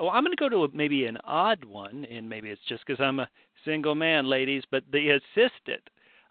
[0.00, 2.86] well i'm going to go to a, maybe an odd one and maybe it's just
[2.86, 3.28] because i'm a
[3.64, 5.82] single man ladies but the assistant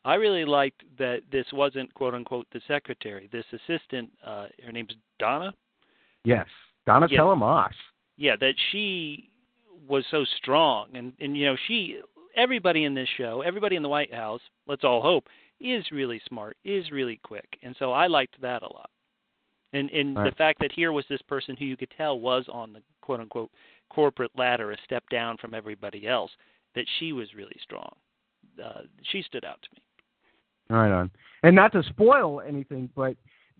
[0.07, 3.29] i really liked that this wasn't quote unquote the secretary.
[3.31, 5.53] This assistant uh her name's donna?
[6.23, 6.47] Yes,
[6.87, 7.73] Donnatella Moss.
[8.17, 9.29] yeah that she
[9.87, 10.83] was so strong.
[10.95, 11.99] And and you know she
[12.35, 15.25] everybody in this show everybody in the white house let's all hope
[15.59, 17.49] is really smart is really quick.
[17.63, 18.89] And so i liked that a lot.
[19.73, 20.29] And and Right.
[20.29, 23.19] the fact that here was this person who you could tell was on the quote
[23.19, 23.51] unquote
[23.89, 26.31] corporate ladder a step down from everybody else
[26.75, 27.93] that she was really strong.
[28.63, 29.81] Uh she stood out to me
[30.69, 31.11] Right on.
[31.43, 33.15] And not to spoil anything, but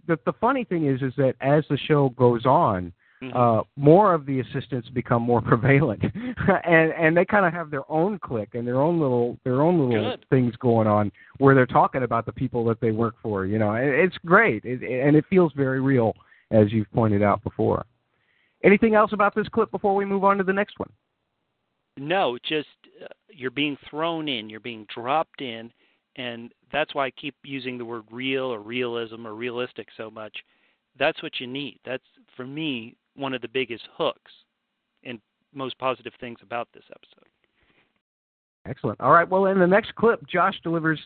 [0.08, 2.91] the the funny thing is, is that as the show goes on,
[3.22, 3.36] Mhm.
[3.36, 7.89] uh, more of the assistants become more prevalent, and and they kind of have their
[7.91, 10.26] own clique and their own little their own little Good.
[10.30, 13.46] things going on where they're talking about the people that they work for.
[13.46, 16.15] You know, and it's great, it, and it feels very real,
[16.52, 17.86] as you've pointed out before.
[18.63, 20.91] Anything else about this clip before we move on to the next one?
[21.98, 22.67] No, just
[23.04, 25.72] uh, you're being thrown in, you're being dropped in,
[26.17, 30.36] and that's why I keep using the word real or realism or realistic so much.
[30.99, 31.80] That's what you need.
[31.86, 32.03] That's
[32.36, 34.32] for me one of the biggest hooks
[35.03, 35.19] and
[35.53, 37.30] most positive things about this episode.
[38.67, 38.99] Excellent.
[38.99, 39.27] All right.
[39.27, 40.99] Well, in the next clip, Josh delivers.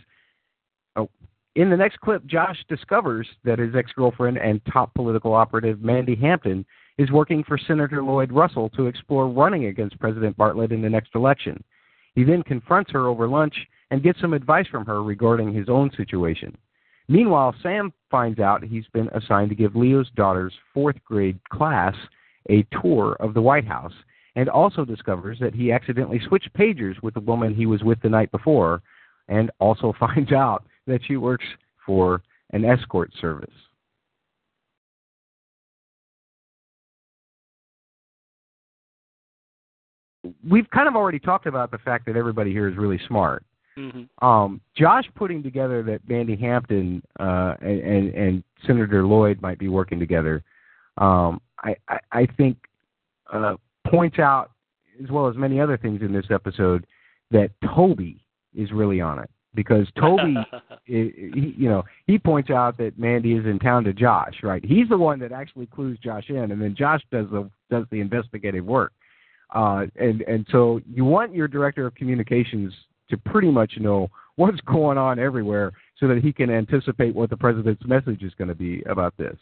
[0.96, 1.10] Oh,
[1.56, 6.66] in the next clip, Josh discovers that his ex-girlfriend and top political operative Mandy Hampton
[6.98, 11.14] is working for Senator Lloyd Russell to explore running against President Bartlet in the next
[11.14, 11.62] election.
[12.16, 13.56] He then confronts her over lunch
[13.92, 16.58] and get some advice from her regarding his own situation.
[17.10, 21.94] Meanwhile, Sam finds out he's been assigned to give Leo's daughter's fourth grade class
[22.50, 23.94] a tour of the White House
[24.38, 28.10] and also discovers that he accidentally switched pagers with the woman he was with the
[28.10, 28.82] night before,
[29.28, 31.46] and also finds out that she works
[31.86, 32.24] for
[32.54, 33.50] an escort service.
[40.50, 43.44] We've kind of already talked about the fact that everybody here is really smart.
[43.90, 49.60] Hmm Um, Josh putting together that Mandy Hampton uh, and, and, and Senator Lloyd might
[49.60, 50.44] be working together,
[50.98, 52.58] um, I, I, I think
[53.32, 53.56] uh,
[53.88, 54.52] points out,
[55.04, 56.86] as well as many other things in this episode,
[57.32, 60.36] that Toby is really on it because Toby,
[60.86, 64.36] he, you know, he points out that Mandy is in town to Josh.
[64.44, 67.86] Right, he's the one that actually clues Josh in, and then Josh does the does
[67.92, 68.94] the investigative work.
[69.54, 72.74] Uh, and and so you want your director of communications
[73.12, 77.38] to pretty much know what's going on everywhere so that he can anticipate what the
[77.38, 79.38] president's message is going to be about this.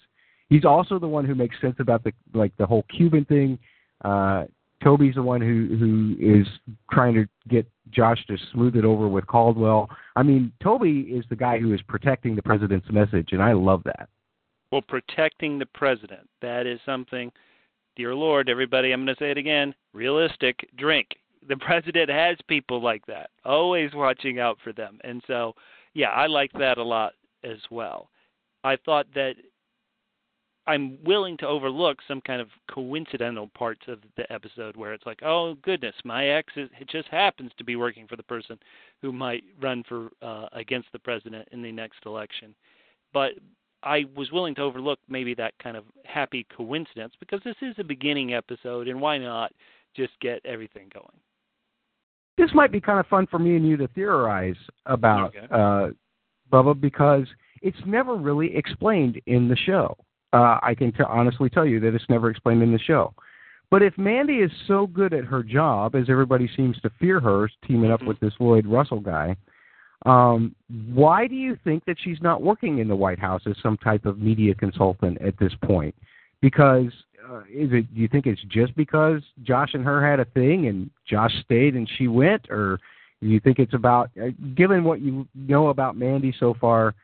[0.50, 3.58] He's also the one who makes sense about the like the whole Cuban thing.
[4.04, 4.46] Uh,
[4.84, 6.48] Toby's the one who who is
[6.92, 9.90] trying to get Josh to smooth it over with Caldwell.
[10.16, 13.84] I mean, Toby is the guy who is protecting the president's message, and I love
[13.86, 14.10] that.
[14.72, 16.30] Well, protecting the president.
[16.42, 17.32] That is something,
[17.96, 21.08] dear Lord, everybody, I'm going to say it again realistic drink.
[21.48, 25.00] The president has people like that, always watching out for them.
[25.04, 25.54] And so,
[25.94, 28.10] yeah, I like that a lot as well.
[28.64, 29.36] I thought that
[30.68, 35.24] I'm willing to overlook some kind of coincidental parts of the episode where it's like,
[35.24, 38.60] oh goodness, my ex is, it just happens to be working for the person
[39.02, 42.54] who might run for uh, against the president in the next election.
[43.14, 43.32] But
[43.82, 47.84] I was willing to overlook maybe that kind of happy coincidence because this is a
[47.84, 49.52] beginning episode, and why not
[49.96, 51.20] just get everything going?
[52.40, 55.48] This might be kind of fun for me and you to theorize about, Okay.
[55.52, 55.90] uh,
[56.52, 57.28] Bubba, because
[57.62, 59.98] it's never really explained in the show.
[60.32, 63.14] Uh, I can t- honestly tell you that it's never explained in the show.
[63.70, 67.50] But if Mandy is so good at her job, as everybody seems to fear her,
[67.68, 68.08] teaming up Mhm.
[68.08, 69.36] with this Lloyd Russell guy,
[70.06, 70.56] um,
[70.94, 74.06] why do you think that she's not working in the White House as some type
[74.06, 75.94] of media consultant at this point?
[76.42, 76.94] Because
[77.30, 77.94] uh, is it?
[77.94, 81.76] Do you think it's just because Josh and her had a thing and Josh stayed
[81.76, 82.80] and she went, or
[83.22, 86.96] Do you think it's about, uh, given what you know about Mandy so far,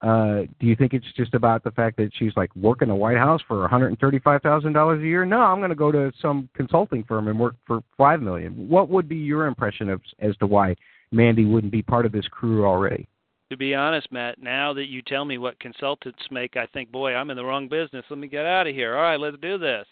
[0.00, 3.18] uh, do you think it's just about the fact that she's like working the White
[3.18, 5.26] House for one hundred and thirty-five thousand dollars a year?
[5.26, 8.52] No, I'm going to go to some consulting firm and work for five million.
[8.68, 10.74] What would be your impression of as to why
[11.12, 13.06] Mandy wouldn't be part of this crew already?
[13.50, 17.14] To be honest, Matt, now that you tell me what consultants make, I think, boy,
[17.14, 18.04] I'm in the wrong business.
[18.08, 18.96] Let me get out of here.
[18.96, 19.86] All right, let's do this.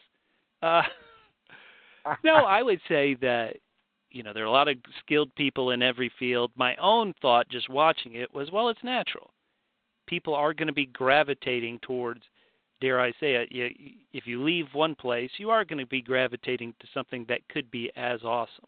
[0.63, 0.83] Uh,
[2.25, 3.57] no, I would say that
[4.11, 6.53] you know there are a lot of skilled people in every field.
[6.55, 9.31] My own thought, just watching it, was, well, it's natural.
[10.07, 12.23] People are going to be gravitating towards,
[12.81, 13.69] dare I say it, you,
[14.13, 17.71] if you leave one place, you are going to be gravitating to something that could
[17.73, 18.67] be as awesome.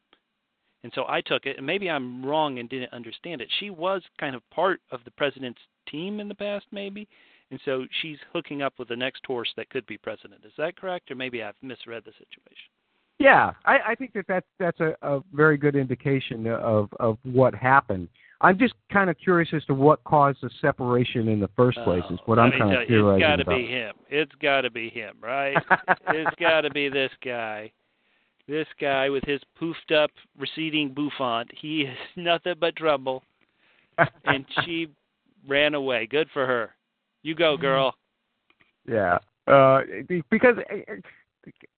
[0.82, 3.48] And so I took it, and maybe I'm wrong and didn't understand it.
[3.58, 7.06] She was kind of part of the president's team in the past, maybe,
[7.50, 10.42] and so she's hooking up with the next horse that could be president.
[10.44, 12.70] Is that correct, or maybe I've misread the situation?
[13.18, 17.54] Yeah, I, I think that that's that's a, a very good indication of of what
[17.54, 18.08] happened.
[18.40, 21.84] I'm just kind of curious as to what caused the separation in the first oh,
[21.84, 22.02] place.
[22.10, 23.94] Is what Oh, I'm kind of theorizing It's got to be him.
[24.08, 25.54] It's got to be him, right?
[26.08, 27.70] it's got to be this guy.
[28.50, 31.48] This guy with his poofed up, receding bouffant.
[31.56, 33.22] He is nothing but trouble.
[34.24, 34.88] And she
[35.46, 36.08] ran away.
[36.10, 36.70] Good for her.
[37.22, 37.94] You go, girl.
[38.88, 39.82] Yeah, uh,
[40.30, 40.56] because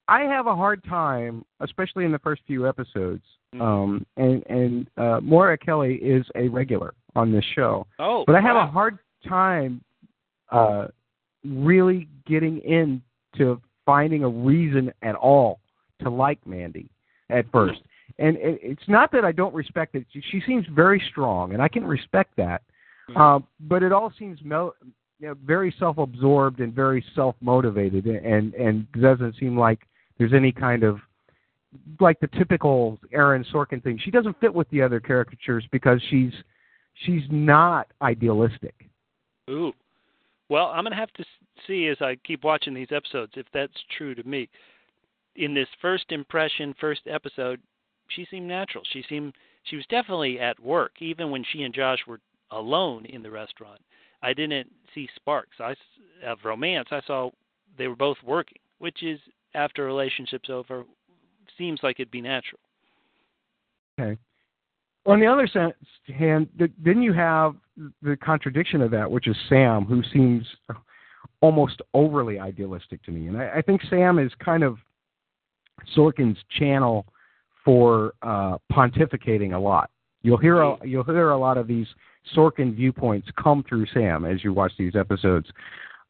[0.09, 3.23] I have a hard time, especially in the first few episodes.
[3.55, 3.61] Mhm.
[3.61, 8.41] Um, and and uh, Moira Kelly is a regular on this show, Oh, but I
[8.41, 8.67] have wow.
[8.67, 9.85] a hard time
[10.51, 10.87] uh,
[11.45, 15.59] really getting into finding a reason at all
[16.03, 16.89] to like Mandy
[17.31, 17.81] at first.
[18.19, 20.07] And it, it's not that I don't respect it.
[20.13, 22.63] She seems very strong, and I can respect that.
[23.17, 24.75] Um, but it all seems mel-
[25.19, 29.81] you know, very self-absorbed and very self-motivated, and and doesn't seem like
[30.19, 30.99] there's any kind of
[32.01, 33.99] like the typical Aaron Sorkin thing.
[34.03, 36.33] She doesn't fit with the other caricatures because she's
[37.05, 38.75] she's not idealistic.
[39.51, 39.73] Ooh.
[40.49, 43.47] Well, I'm going to have to s- see as I keep watching these episodes if
[43.55, 44.49] that's true to me.
[45.37, 47.61] In this first impression, first episode,
[48.09, 48.85] she seemed natural.
[48.93, 53.23] She seemed she was definitely at work even when she and Josh were alone in
[53.23, 53.81] the restaurant.
[54.23, 55.75] I didn't see sparks I,
[56.25, 56.89] of romance.
[56.91, 57.31] I saw
[57.79, 59.19] they were both working, which is
[59.55, 60.85] after a relationship's over
[61.59, 62.61] seems like it'd be natural.
[64.01, 64.19] Okay.
[65.05, 65.49] On the other
[66.17, 67.57] hand, then you have
[68.03, 70.47] the contradiction of that, which is Sam, who seems
[71.41, 73.27] almost overly idealistic to me.
[73.27, 74.79] And I, I think Sam is kind of
[75.97, 77.07] Sorkin's channel
[77.65, 79.91] for uh, pontificating a lot.
[80.23, 81.87] You'll hear a, you'll hear a lot of these
[82.37, 85.49] Sorkin viewpoints come through Sam as you watch these episodes.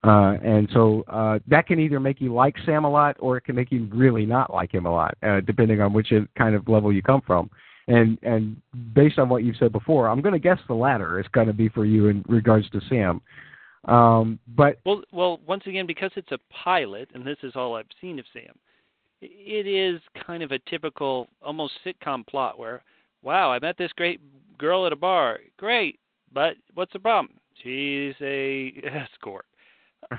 [0.04, 3.42] Uh, and so uh, that can either make you like Sam a lot, or it
[3.42, 6.68] can make you really not like him a lot, uh, depending on which kind of
[6.68, 7.50] level you come from.
[7.88, 8.60] And and
[8.94, 11.52] based on what you've said before, I'm going to guess the latter is going to
[11.52, 13.20] be for you in regards to Sam.
[13.92, 17.86] Um, but Well, well, once again, because it's a pilot, and this is all I've
[18.00, 18.54] seen of Sam,
[19.22, 22.82] it is kind of a typical, almost sitcom plot where,
[23.22, 24.20] wow, I met this great
[24.58, 25.38] girl at a bar.
[25.56, 25.98] Great,
[26.32, 27.36] but what's the problem?
[27.62, 29.46] She's a escort.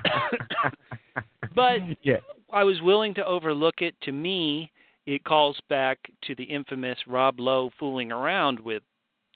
[1.54, 2.18] But yeah,
[2.52, 3.94] I was willing to overlook it.
[4.02, 4.70] To me,
[5.06, 8.82] it calls back to the infamous Rob Lowe fooling around with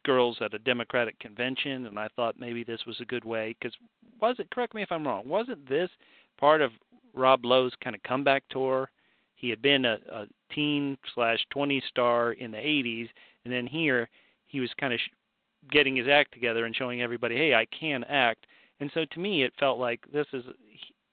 [0.05, 3.55] girls at a Democratic convention, and I thought maybe this was a good way.
[3.59, 3.77] Because
[4.21, 4.51] was it?
[4.51, 5.29] Correct me if I'm wrong.
[5.29, 5.91] Wasn't this
[6.39, 6.73] part of
[7.15, 8.91] Rob Lowe's kind of comeback tour?
[9.39, 13.09] He had been a, a teen slash twenty star in the '80s,
[13.45, 14.09] and then here
[14.47, 15.15] he was kind of sh-
[15.71, 18.47] getting his act together and showing everybody, hey, I can act.
[18.81, 20.45] And so to me, it felt like this is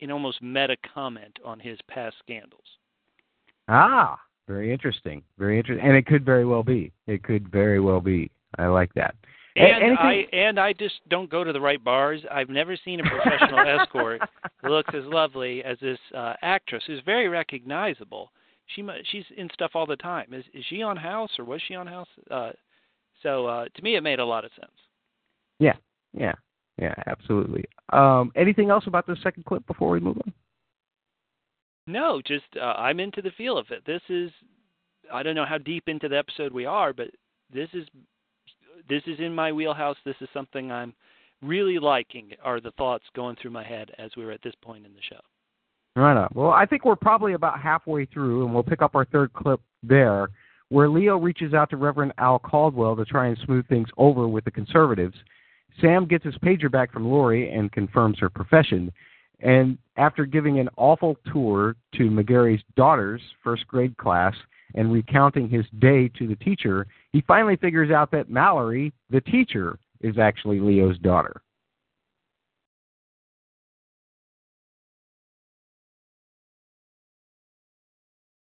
[0.02, 2.66] an almost meta comment on his past scandals.
[3.68, 6.92] ah, very interesting, very interesting, and it could very well be.
[7.08, 8.30] It could very well be.
[8.58, 9.16] I like that.
[9.56, 12.22] And anything- I and I just don't go to the right bars.
[12.30, 14.22] I've never seen a professional escort
[14.64, 18.32] looks as lovely as this uh, actress, who's very recognizable.
[18.68, 20.34] She she's in stuff all the time.
[20.34, 22.08] Is is she on House or was she on House?
[22.30, 22.52] Uh,
[23.24, 24.72] so uh, to me, it made a lot of sense.
[25.60, 25.76] Yeah,
[26.14, 26.34] yeah,
[26.78, 27.64] yeah, absolutely.
[27.94, 30.34] Um, anything else about the second clip before we move on?
[31.88, 33.84] No, just uh, I'm into the feel of it.
[33.86, 34.32] This is
[35.14, 37.08] I don't know how deep into the episode we are, but
[37.54, 37.88] this is
[38.90, 39.98] this is in my wheelhouse.
[40.06, 40.94] This is something I'm
[41.42, 42.32] really liking.
[42.44, 45.22] Are the thoughts going through my head as we're at this point in the show?
[45.96, 46.28] Right.
[46.36, 49.62] Well, I think we're probably about halfway through, and we'll pick up our third clip
[49.82, 50.28] there,
[50.70, 54.44] where Leo reaches out to Reverend Al Caldwell to try and smooth things over with
[54.44, 55.16] the conservatives.
[55.80, 58.92] Sam gets his pager back from Laurie and confirms her profession.
[59.40, 64.34] And after giving an awful tour to McGarry's daughter's first grade class
[64.76, 69.78] and recounting his day to the teacher, he finally figures out that Mallory, the teacher,
[70.02, 71.42] is actually Leo's daughter.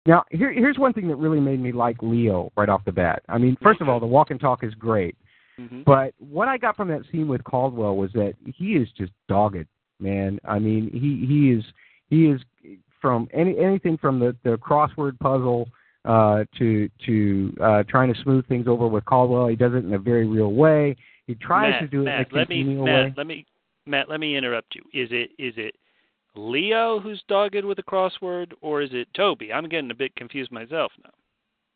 [0.08, 3.24] Now, here, here's one thing that really made me like Leo right off the bat.
[3.28, 5.18] I mean, first of all, the walk and talk is great.
[5.60, 5.82] Mm-hmm.
[5.86, 9.66] But what I got from that scene with Caldwell was that he is just dogged,
[10.00, 10.40] man.
[10.46, 11.64] I mean, he he is
[12.10, 12.42] he is
[13.02, 15.68] from any anything from the the crossword puzzle
[16.06, 19.48] uh to to uh trying to smooth things over with Caldwell.
[19.48, 20.96] He does it in a very real way.
[21.28, 23.14] He tries Matt, to do it Matt, in a let me, Matt, way.
[23.18, 23.46] let me,
[23.88, 24.82] Matt, let me interrupt you.
[24.94, 25.76] Is it is it
[26.36, 29.52] Leo who's dogged with the crossword, or is it Toby?
[29.52, 31.12] I'm getting a bit confused myself now.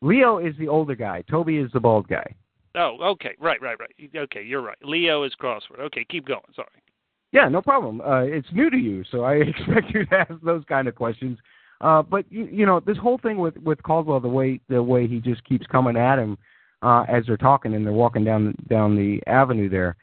[0.02, 1.22] Leo is the older guy.
[1.30, 2.34] Toby is the bald guy.
[2.76, 3.90] Oh, okay, right, right, right.
[4.14, 4.78] Okay, you're right.
[4.82, 5.80] Leo is crossword.
[5.80, 6.40] Okay, keep going.
[6.54, 6.68] Sorry.
[7.32, 8.00] Yeah, no problem.
[8.00, 11.38] Uh, it's new to you, so I expect you to ask those kind of questions.
[11.80, 15.06] Uh, but you, you know, this whole thing with with Caldwell, the way the way
[15.06, 16.36] he just keeps coming at him
[16.82, 19.96] uh, as they're talking and they're walking down down the avenue there.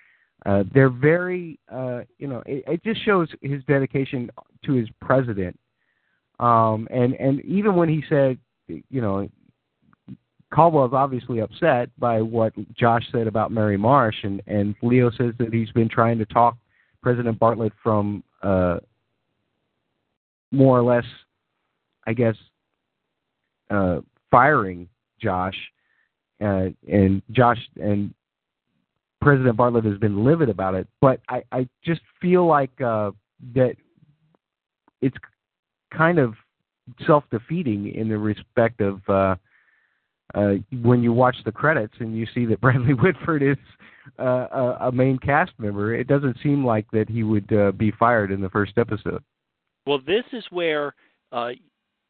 [0.46, 4.30] Uh, they're very, uh, you know, it, it just shows his dedication
[4.66, 5.58] to his president.
[6.40, 9.30] Um, and and even when he said, you know,
[10.54, 15.54] Caldwell's obviously upset by what Josh said about Mary Marsh, and and Leo says that
[15.54, 16.56] he's been trying to talk
[17.08, 18.80] President Bartlet from uh,
[20.52, 21.06] more or less,
[22.06, 22.36] I guess,
[23.70, 25.56] uh, firing Josh,
[26.44, 28.14] uh, and Josh and
[29.22, 30.86] President Bartlet has been livid about it.
[31.00, 33.12] But I I just feel like uh,
[33.56, 33.78] that
[35.02, 35.16] it's
[35.98, 36.34] kind of
[37.06, 39.00] self defeating in the respect of.
[40.36, 43.58] Uh, when you watch the credits and you see that Bradley Whitford is
[44.20, 47.92] uh, a, a main cast member, it doesn't seem like that he would uh, be
[47.92, 49.24] fired in the first episode.
[49.86, 50.94] Well, this is where
[51.32, 51.52] uh,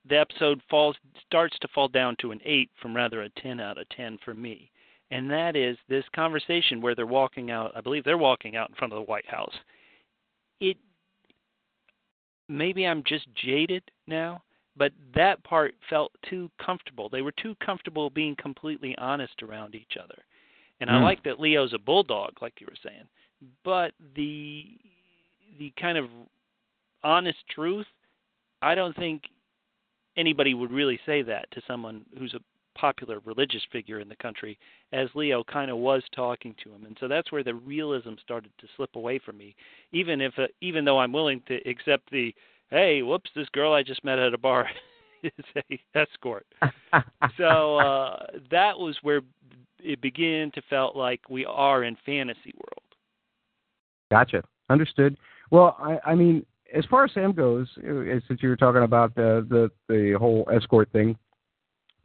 [0.09, 0.95] the episode falls
[1.26, 4.34] starts to fall down to an eight from rather a ten out of ten for
[4.34, 4.72] me,
[5.11, 7.72] and that is this conversation where they're walking out.
[7.76, 9.53] I believe they're walking out in front of the White House.
[10.59, 10.78] It
[12.49, 14.41] maybe I'm just jaded now,
[14.78, 17.09] but that part felt too comfortable.
[17.09, 20.23] They were too comfortable being completely honest around each other.
[20.80, 21.01] And I Mm.
[21.03, 23.07] like that Leo's a bulldog, like you were saying.
[23.63, 24.78] But the
[25.57, 26.09] the kind of
[27.03, 27.88] honest truth,
[28.61, 29.30] I don't think
[30.17, 32.43] anybody would really say that to someone who's a
[32.75, 34.57] popular religious figure in the country,
[34.91, 36.86] as Leo kind of was talking to him.
[36.86, 39.55] And so that's where the realism started to slip away from me.
[39.91, 42.34] Even if uh, even though I'm willing to accept the
[42.70, 44.70] hey, whoops, this girl I just met at a bar
[45.24, 46.45] is a escort.
[47.38, 49.22] so uh, that was where
[49.80, 52.84] it began to felt like we are in fantasy world.
[54.11, 54.43] Gotcha.
[54.70, 55.18] Understood.
[55.51, 59.15] Well, I, I mean, as far as Sam goes, uh, since you were talking about
[59.15, 61.18] the the, the whole escort thing,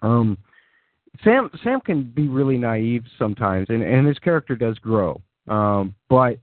[0.03, 0.39] um,
[1.25, 5.21] Sam Sam can be really naive sometimes, and and his character does grow.
[5.49, 6.39] Um, but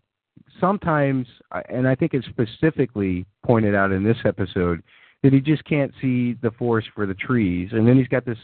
[0.59, 1.27] sometimes,
[1.69, 4.81] and I think it's specifically pointed out in this episode
[5.23, 8.37] that he just can't see the forest for the trees, and then he's got this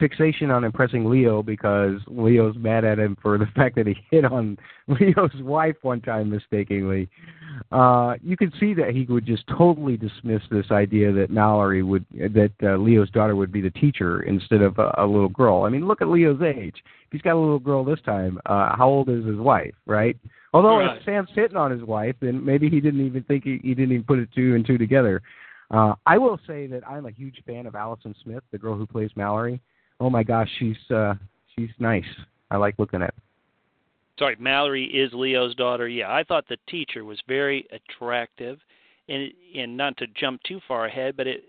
[0.00, 4.24] fixation on impressing Leo because Leo's mad at him for the fact that he hit
[4.24, 7.08] on Leo's wife one time mistakenly.
[7.70, 12.04] Uh, you could see that he would just totally dismiss this idea that Mallory would,
[12.10, 15.62] that uh, Leo's daughter would be the teacher instead of a, a little girl.
[15.62, 16.76] I mean, look at Leo's age.
[17.06, 20.16] If he's got a little girl this time, uh, how old is his wife, right?
[20.52, 20.96] Although Right.
[20.96, 23.92] if Sam's hitting on his wife, then maybe he didn't even think he, he didn't
[23.92, 25.22] even put it two and two together.
[25.70, 28.86] Uh, I will say that I'm a huge fan of Allison Smith, the girl who
[28.86, 29.60] plays Mallory.
[30.00, 31.14] Oh my gosh, she's uh,
[31.54, 32.04] she's nice.
[32.50, 33.14] I like looking at.
[33.14, 33.22] Her.
[34.18, 35.88] Sorry, Mallory is Leo's daughter.
[35.88, 38.58] Yeah, I thought the teacher was very attractive,
[39.08, 41.44] and and not to jump too far ahead, but it,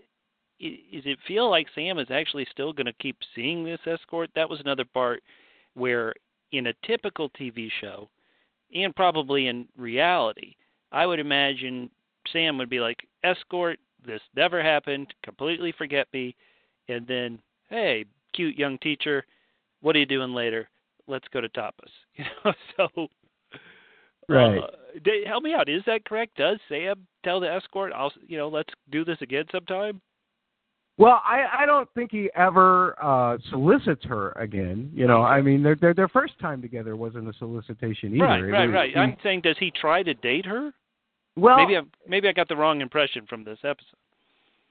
[0.60, 4.30] is it feel like Sam is actually still going to keep seeing this escort?
[4.34, 5.22] That was another part
[5.74, 6.14] where
[6.52, 8.08] in a typical TV show,
[8.74, 10.54] and probably in reality,
[10.92, 11.90] I would imagine
[12.32, 16.36] Sam would be like, escort, this never happened, completely forget me,
[16.88, 18.04] and then, hey,
[18.34, 19.24] cute young teacher,
[19.80, 20.68] what are you doing later?
[21.08, 21.90] Let's go to tapas.
[22.16, 23.08] You know, so
[24.28, 24.58] Right.
[24.58, 24.66] uh,
[25.26, 25.68] help me out.
[25.68, 26.36] Is that correct?
[26.36, 30.00] Does Sam tell the escort, "I'll, you know, let's do this again sometime"?
[30.96, 34.90] Well, I I don't think he ever uh solicits her again.
[34.94, 38.24] You know, I mean, their their their first time together wasn't a solicitation either.
[38.24, 38.90] right, right, was- right.
[38.90, 40.70] he- I'm saying, does he try to date her?
[41.36, 43.96] well, maybe I maybe I got the wrong impression from this episode.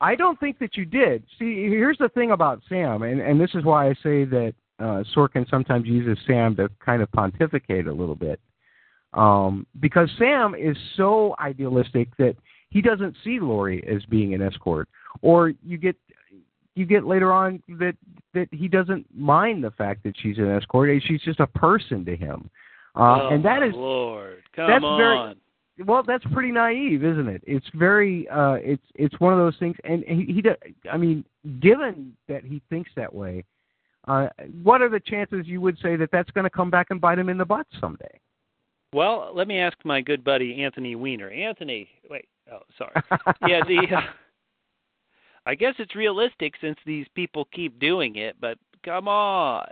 [0.02, 1.24] I don't think that you did.
[1.38, 5.04] See, here's the thing about Sam, and and this is why I say that uh,
[5.16, 8.40] Sorkin sometimes uses Sam to kind of pontificate a little bit,
[9.14, 12.36] um, because Sam is so idealistic that
[12.70, 14.90] he doesn't see Laurie as being an escort,
[15.22, 15.96] or you get
[16.74, 17.96] you get later on that
[18.34, 20.90] that he doesn't mind the fact that she's an escort.
[21.06, 22.50] She's just a person to him,
[22.96, 24.42] uh, oh, and that is Lord.
[24.56, 24.98] Come that's on.
[24.98, 25.36] very
[25.86, 29.76] well that's pretty naive isn't it it's very uh it's it's one of those things
[29.84, 30.44] and he, he
[30.92, 31.24] i mean
[31.60, 33.44] given that he thinks that way
[34.08, 34.28] uh
[34.64, 37.20] what are the chances you would say that that's going to come back and bite
[37.20, 38.20] him in the butt someday
[38.94, 41.30] Well, let me ask my good buddy Anthony Weiner.
[41.30, 42.28] Anthony, wait.
[42.52, 42.92] Oh, sorry.
[43.48, 43.96] yeah, the.
[43.96, 44.02] Uh,
[45.46, 49.70] I guess it's realistic since these people keep doing it, but come on.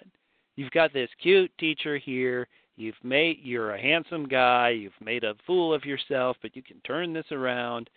[0.56, 2.48] You've got this cute teacher here.
[2.80, 4.70] You've made you're a handsome guy.
[4.70, 7.90] You've made a fool of yourself, but you can turn this around.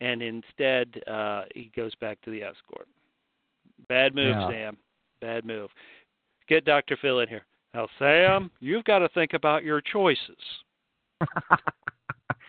[0.00, 2.88] And instead, uh he goes back to the escort.
[3.88, 4.50] Bad move, Yeah.
[4.50, 4.76] Sam.
[5.20, 5.70] Bad move.
[6.48, 6.96] Get Dr.
[7.00, 7.44] Phil in here.
[7.72, 10.36] Now, Sam, you've got to think about your choices.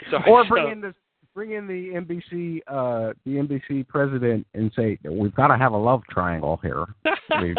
[0.10, 0.94] Sorry, or bring so- in the
[1.38, 5.78] bring in the NBC uh the NBC president and say we've got to have a
[5.78, 6.86] love triangle here.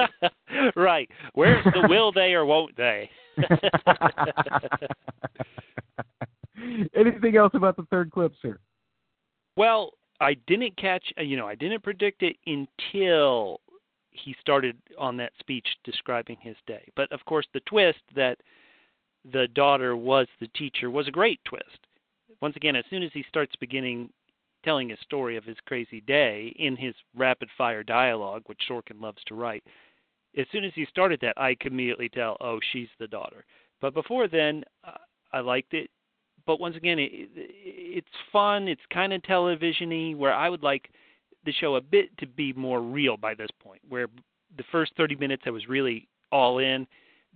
[0.74, 1.08] Right.
[1.34, 3.08] Where's the will they or won't they?
[6.96, 8.58] Anything else about the third clip, sir?
[9.56, 13.60] well, I didn't catch, uh, you know, I didn't predict it until
[14.10, 16.88] he started on that speech describing his day.
[16.96, 18.38] But of course, the twist that
[19.30, 21.86] the daughter was the teacher was a great twist.
[22.40, 24.10] Once again, as soon as he starts beginning
[24.64, 29.22] telling his story of his crazy day in his rapid fire dialogue, which Sorkin loves
[29.26, 29.64] to write,
[30.36, 33.44] as soon as he started that, I could immediately tell, oh, she's the daughter.
[33.80, 34.64] But before then,
[35.32, 35.90] I liked it.
[36.46, 38.68] But once again, it, it's fun.
[38.68, 40.16] It's kind of televisiony.
[40.16, 40.90] Where I would like
[41.44, 43.80] the show a bit to be more real by this point.
[43.88, 44.08] Where
[44.56, 46.86] the first 30 minutes I was really all in.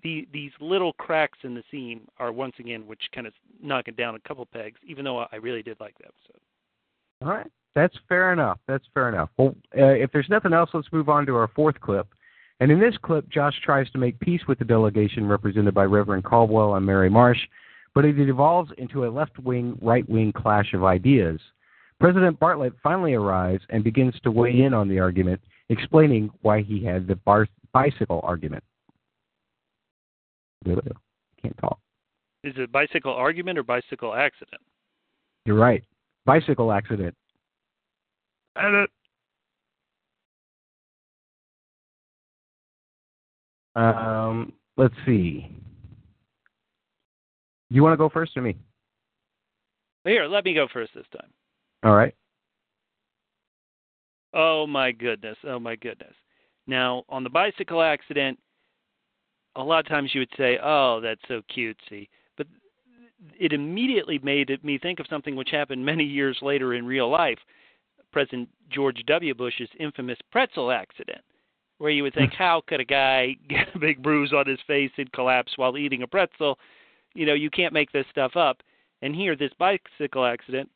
[0.03, 3.33] The, these little cracks in the seam are once again, which kind of
[3.63, 4.81] knock it down a couple pegs.
[4.87, 6.41] Even though I really did like the episode.
[7.23, 7.51] All right.
[7.75, 8.59] That's fair enough.
[8.67, 9.31] That's fair enough.
[9.39, 12.09] Well, uh, if there's nothing else, let's move on to our fourth clip.
[12.61, 16.25] And in this clip, Josh tries to make peace with the delegation represented by Reverend
[16.25, 17.41] Caldwell and Mary Marsh,
[17.95, 21.41] but it evolves into a left wing, right wing clash of ideas.
[21.99, 25.41] President Bartlet finally arrives and begins to weigh in on the argument,
[25.71, 28.63] explaining why he had the bar- bicycle argument.
[30.65, 31.79] Can't talk.
[32.45, 34.61] Is it bicycle argument or bicycle accident?
[35.45, 35.85] You're right.
[36.25, 37.15] Bicycle accident.
[38.57, 38.91] Edit.
[43.75, 45.49] Um, let's see.
[47.71, 48.57] You want to go first or me?
[50.05, 51.31] Here, let me go first this time.
[51.85, 52.15] All right.
[54.35, 55.37] Oh my goodness.
[55.47, 56.15] Oh my goodness.
[56.67, 58.39] Now, on the bicycle accident,
[59.57, 62.47] a lot of times you would say, "Oh, that's so cutesy," but
[63.39, 67.39] it immediately made me think of something which happened many years later in real life.
[68.13, 69.35] President George W.
[69.35, 71.23] Bush's infamous pretzel accident,
[71.79, 74.93] where you would think, "How could a guy get a big bruise on his face
[74.99, 76.59] and collapse while eating a pretzel?"
[77.15, 78.63] You know, you can't make this stuff up.
[79.03, 80.71] And here, this bicycle accident,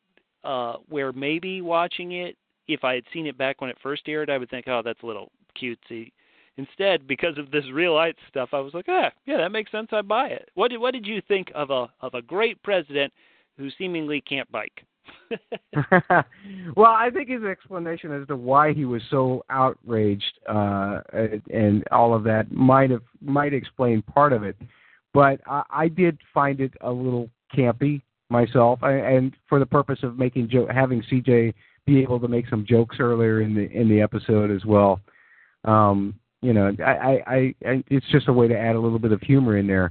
[0.44, 2.36] uh, where maybe watching it
[2.68, 5.02] if I had seen it back when it first aired, I would think, oh, that's
[5.02, 6.12] a little cutesy.
[6.58, 9.88] Instead, because of this real life stuff, I was like, ah, yeah, that makes sense.
[9.92, 10.48] I buy it.
[10.54, 13.12] What did what did you think of a of a great president
[13.58, 14.84] who seemingly can't bike?
[16.76, 21.00] well, I think his explanation as to why he was so outraged uh,
[21.52, 24.56] and all of that might have might explain part of it,
[25.12, 28.00] but I, I did find it a little campy
[28.30, 31.54] myself, I, and for the purpose of making jo- having CJ
[31.86, 35.00] be able to make some jokes earlier in the in the episode as well.
[35.64, 36.14] Um,
[36.46, 39.10] you know, I, I, I, I it's just a way to add a little bit
[39.10, 39.90] of humor in there.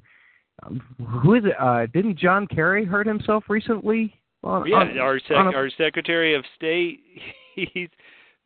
[0.64, 0.82] Um,
[1.22, 1.54] who is it?
[1.60, 4.14] Uh, didn't John Kerry hurt himself recently?
[4.42, 7.02] On, yeah, on, our sec- a- our Secretary of State,
[7.56, 7.90] he's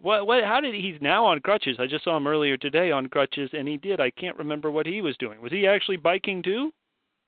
[0.02, 1.78] what what how did he's now on crutches?
[1.80, 4.00] I just saw him earlier today on crutches, and he did.
[4.00, 5.40] I can't remember what he was doing.
[5.40, 6.72] Was he actually biking too?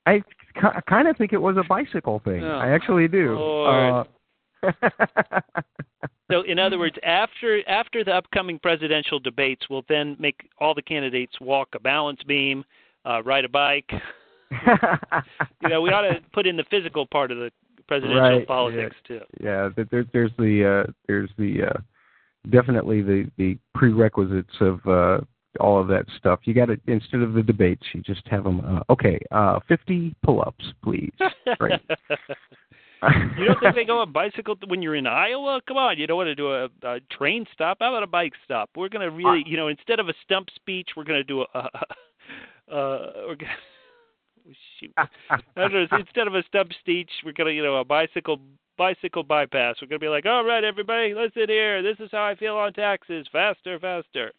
[0.04, 0.18] I
[0.60, 2.42] ki- kind of think it was a bicycle thing.
[2.42, 3.36] Oh, I actually do.
[3.36, 3.92] Lord.
[3.92, 4.04] Uh,
[6.30, 10.80] So, in other words, after after the upcoming presidential debates, we'll then make all the
[10.80, 12.64] candidates walk a balance beam,
[13.04, 13.90] uh, ride a bike.
[14.50, 17.50] You know, we ought to put in the physical part of the
[17.86, 19.20] presidential Right, politics too.
[19.42, 21.80] yeah, th- there, there's the uh, there's the uh,
[22.50, 25.20] definitely the the prerequisites of uh,
[25.60, 26.40] all of that stuff.
[26.44, 28.60] You got to instead of the debates, you just have them.
[28.60, 31.12] Uh, okay, uh, 50 pull-ups, please.
[31.60, 31.80] Right.
[33.38, 35.60] you don't think they go on bicycle when you're in Iowa?
[35.66, 37.78] Come on, you don't want to do a, a train stop.
[37.80, 38.70] How about a bike stop?
[38.76, 41.42] We're going to really, you know, instead of a stump speech, we're going to do
[41.42, 41.58] a.
[41.58, 41.68] Uh,
[42.68, 42.76] a
[43.26, 43.52] we're gonna,
[44.80, 44.92] shoot.
[44.96, 48.38] I know, instead of a stump speech, we're going to, you know, a bicycle
[48.78, 49.76] bicycle bypass.
[49.80, 51.82] We're going to be like, all right, everybody, listen here.
[51.82, 53.26] This is how I feel on taxes.
[53.30, 54.32] Faster, faster.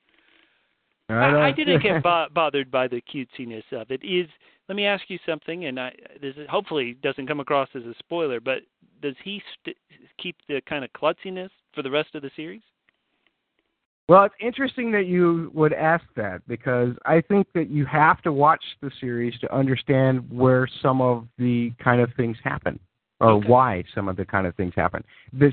[1.10, 4.04] I, I, didn't get bo- bothered by the cutesiness of it.
[4.04, 4.28] Is
[4.70, 7.94] let me ask you something, and I this is, hopefully doesn't come across as a
[8.00, 8.60] spoiler, but
[9.02, 9.78] does he st-
[10.18, 12.62] keep the kind of klutziness for the rest of the series?
[14.10, 18.34] Well, it's interesting that you would ask that because I think that you have to
[18.34, 22.80] watch the series to understand where some of the kind of things happen
[23.22, 23.48] or okay.
[23.48, 25.04] why some of the kind of things happen.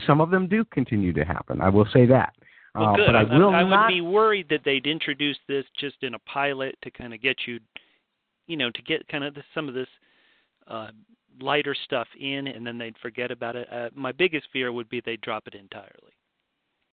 [0.05, 1.61] some of them do continue to happen.
[1.61, 2.35] I will say that.
[2.75, 3.07] Well, uh, good.
[3.07, 3.87] but I, will I, I not...
[3.87, 7.37] would be worried that they'd introduce this just in a pilot to kind of get
[7.47, 7.59] you,
[8.47, 9.89] you know, to get kind of the, some of this
[10.69, 10.89] uh,
[11.41, 13.69] lighter stuff in, and then they'd forget about it.
[13.73, 16.13] Uh, my biggest fear would be they'd drop it entirely.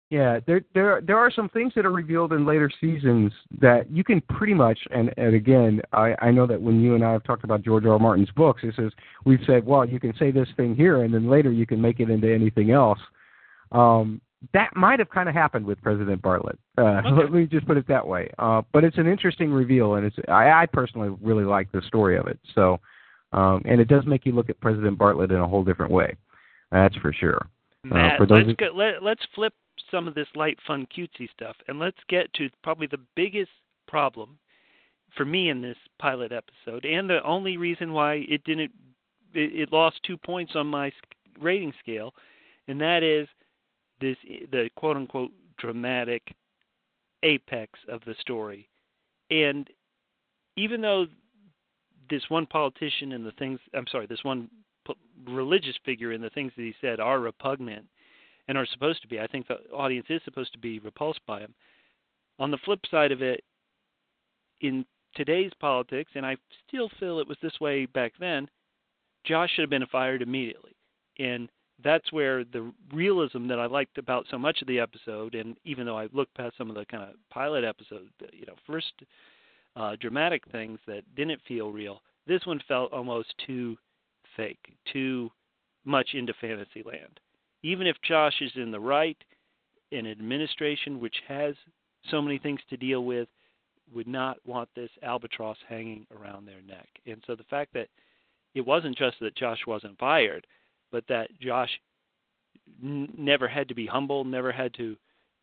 [0.09, 4.05] Yeah, there there there are some things that are revealed in later seasons that you
[4.05, 7.25] can pretty much and and again I I know that when you and I have
[7.25, 7.91] talked about George R.
[7.91, 7.99] R.
[7.99, 8.93] Martin's books, it says
[9.25, 11.99] we've said well you can say this thing here and then later you can make
[11.99, 12.99] it into anything else.
[13.73, 14.21] Um,
[14.53, 16.57] that might have kind of happened with President Bartlet.
[16.77, 17.09] Uh, okay.
[17.09, 18.29] Let me just put it that way.
[18.39, 22.17] Uh, but it's an interesting reveal, and it's I, I personally really like the story
[22.17, 22.39] of it.
[22.55, 22.79] So,
[23.33, 26.15] um, and it does make you look at President Bartlet in a whole different way.
[26.71, 27.47] That's for sure.
[27.83, 29.53] Matt, uh, for let's go, let, let's flip
[29.91, 33.51] some of this light, fun, cutesy stuff, and let's get to probably the biggest
[33.87, 34.37] problem
[35.15, 38.71] for me in this pilot episode, and the only reason why it didn't,
[39.33, 40.91] it, it lost two points on my
[41.39, 42.13] rating scale,
[42.67, 43.27] and that is
[43.99, 44.17] this
[44.51, 46.35] the quote unquote dramatic
[47.23, 48.67] apex of the story,
[49.29, 49.69] and
[50.55, 51.07] even though
[52.09, 54.49] this one politician and the things I'm sorry, this one
[55.25, 57.85] religious figure and the things that he said are repugnant
[58.47, 59.19] and are supposed to be.
[59.19, 61.53] I think the audience is supposed to be repulsed by him.
[62.39, 63.43] On the flip side of it,
[64.61, 64.85] in
[65.15, 66.37] today's politics, and I
[66.67, 68.47] still feel it was this way back then,
[69.25, 70.75] Josh should have been fired immediately.
[71.19, 71.49] And
[71.83, 75.85] that's where the realism that I liked about so much of the episode, and even
[75.85, 78.93] though I looked past some of the kind of pilot episode, you know, first
[79.75, 83.77] uh, dramatic things that didn't feel real, this one felt almost too
[84.35, 85.29] fake, too
[85.85, 87.19] much into fantasy land
[87.63, 89.17] even if Josh is in the right,
[89.91, 91.55] an administration which has
[92.09, 93.27] so many things to deal with
[93.93, 96.87] would not want this albatross hanging around their neck.
[97.05, 97.87] And so the fact that
[98.53, 100.45] it wasn't just that Josh wasn't fired,
[100.91, 101.69] but that Josh
[102.83, 104.95] n- never had to be humble, never had to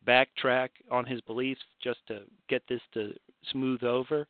[0.07, 3.13] backtrack on his beliefs just to get this to
[3.51, 4.27] smooth over,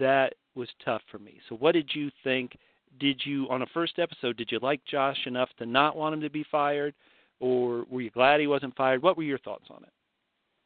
[0.00, 1.38] that was tough for me.
[1.48, 2.56] So what did you think
[2.98, 6.20] did you on a first episode did you like Josh enough to not want him
[6.22, 6.94] to be fired,
[7.38, 9.02] or were you glad he wasn't fired?
[9.02, 9.92] What were your thoughts on it?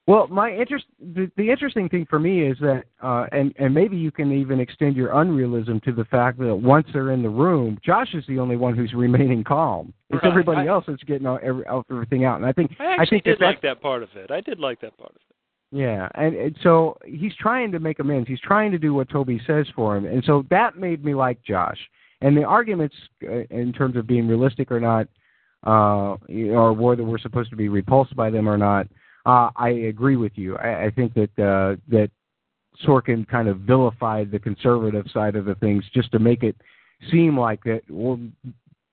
[0.07, 3.97] Well, my interest the, the interesting thing for me is that uh and and maybe
[3.97, 7.79] you can even extend your unrealism to the fact that once they're in the room,
[7.85, 9.93] Josh is the only one who's remaining calm.
[10.11, 10.31] It's right.
[10.31, 12.37] everybody I, else that's getting all, every, everything out.
[12.37, 14.31] And I think I actually I think did that like that part of it.
[14.31, 15.33] I did like that part of it.
[15.75, 18.29] Yeah, and, and so he's trying to make amends.
[18.29, 21.43] He's trying to do what Toby says for him, and so that made me like
[21.43, 21.79] Josh.
[22.21, 22.95] And the arguments
[23.25, 25.09] uh, in terms of being realistic or not,
[25.67, 26.17] uh,
[26.51, 28.87] or whether we're supposed to be repulsed by them or not,
[29.27, 30.57] uh, I agree with you.
[30.57, 32.11] I, I think that uh, that
[32.87, 36.57] Sorkin kind of vilified the conservative side of the things just to make it
[37.11, 38.21] seem like that we'll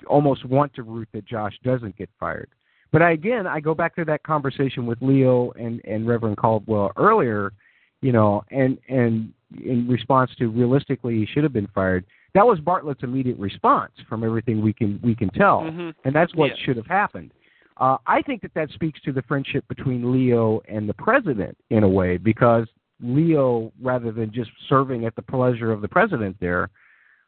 [0.08, 2.50] almost want to root that Josh doesn't get fired.
[2.92, 6.92] But I, again, I go back to that conversation with Leo and, and Reverend Caldwell
[6.98, 7.54] earlier,
[8.02, 12.06] you know, and and in response to realistically he should have been fired.
[12.34, 15.90] That was Bartlet's immediate response from everything we can we can tell, mm-hmm.
[16.04, 16.66] and that's what yeah.
[16.66, 17.32] should have happened.
[17.80, 21.84] Uh, I think that that speaks to the friendship between Leo and the president in
[21.84, 22.68] a way, because
[23.02, 26.70] Leo, rather than just serving at the pleasure of the president there,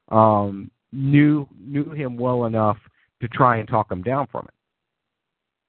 [0.09, 2.77] um, knew knew him well enough
[3.21, 4.53] to try and talk him down from it.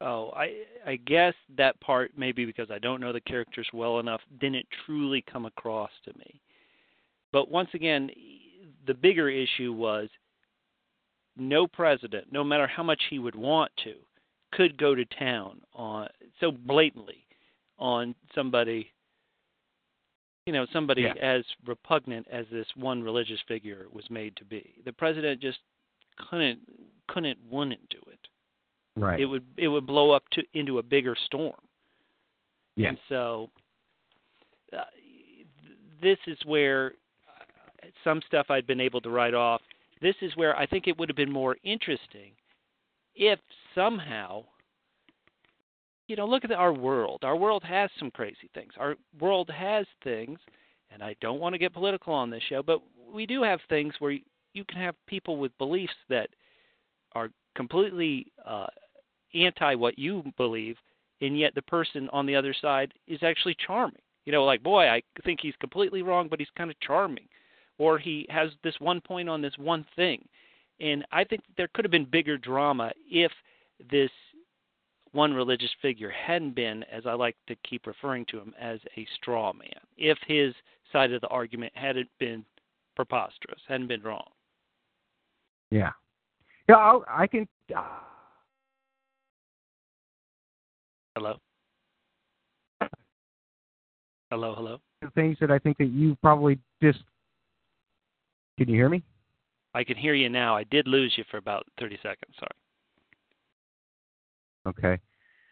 [0.01, 4.21] Oh, I I guess that part maybe because I don't know the characters well enough
[4.41, 6.41] didn't truly come across to me.
[7.31, 8.11] But once again,
[8.89, 10.09] the bigger issue was
[11.37, 13.95] no president, no matter how much he would want to,
[14.53, 16.09] could go to town on
[16.41, 17.25] so blatantly
[17.79, 18.93] on somebody
[20.47, 21.15] you know somebody yeah.
[21.21, 24.75] as repugnant as this one religious figure was made to be.
[24.85, 25.59] The president just
[26.29, 26.61] couldn't
[27.09, 28.19] couldn't wouldn't do it.
[28.97, 29.21] Right.
[29.21, 31.61] It would it would blow up to into a bigger storm.
[32.77, 32.91] Yeah.
[32.91, 33.51] And so
[34.73, 34.83] uh,
[36.03, 36.93] this is where
[38.03, 39.61] some stuff I'd been able to write off.
[40.01, 42.33] This is where I think it would have been more interesting
[43.15, 43.39] if
[43.75, 44.45] somehow,
[46.07, 47.21] you know, look at our world.
[47.23, 48.73] Our world has some crazy things.
[48.79, 50.39] Our world has things,
[50.91, 52.81] and I don't want to get political on this show, but
[53.13, 54.19] we do have things where
[54.55, 56.29] you can have people with beliefs that
[57.15, 58.67] are completely uh,
[59.35, 60.77] anti what you believe,
[61.21, 64.01] and yet the person on the other side is actually charming.
[64.25, 67.29] You know, like boy, I think he's completely wrong, but he's kind of charming,
[67.79, 70.27] or he has this one point on this one thing,
[70.83, 73.31] and I think there could have been bigger drama if
[73.91, 74.11] this
[75.13, 79.07] one religious figure hadn't been, as I like to keep referring to him, as a
[79.17, 79.69] straw man.
[79.97, 80.55] If his
[80.93, 82.45] side of the argument hadn't been
[82.97, 84.27] preposterous, hadn't been wrong.
[85.71, 85.91] Yeah,
[86.69, 87.49] yeah, I'll, I can.
[87.75, 87.83] Uh...
[91.15, 91.37] Hello.
[94.31, 94.79] Hello, hello.
[95.15, 97.01] Things that I think that you probably just.
[98.59, 99.03] Can you hear me?
[99.75, 100.57] I can hear you now.
[100.57, 102.35] I did lose you for about 30 seconds.
[102.39, 102.51] Sorry.
[104.67, 105.03] Okay.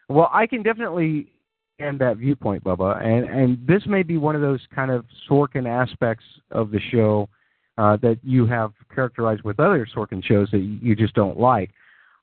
[0.08, 1.32] Well, I can definitely
[1.80, 5.66] end that viewpoint, Bubba, and and this may be one of those kind of Sorkin
[5.66, 7.28] aspects of the show
[7.78, 11.70] uh, that you have characterized with other Sorkin shows that you just don't like.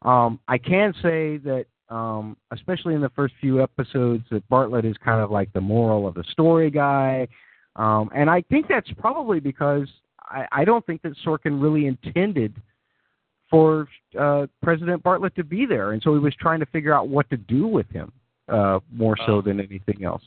[0.03, 4.95] Um, I can say that, um, especially in the first few episodes, that Bartlet is
[5.03, 7.27] kind of like the moral of the story guy,
[7.75, 9.87] um, and I think that's probably because
[10.29, 12.53] I, I don't think that Sorkin really intended
[13.49, 13.87] for
[14.19, 17.29] uh, President Bartlet to be there, and so he was trying to figure out what
[17.29, 18.11] to do with him
[18.49, 20.23] uh, more so than anything else.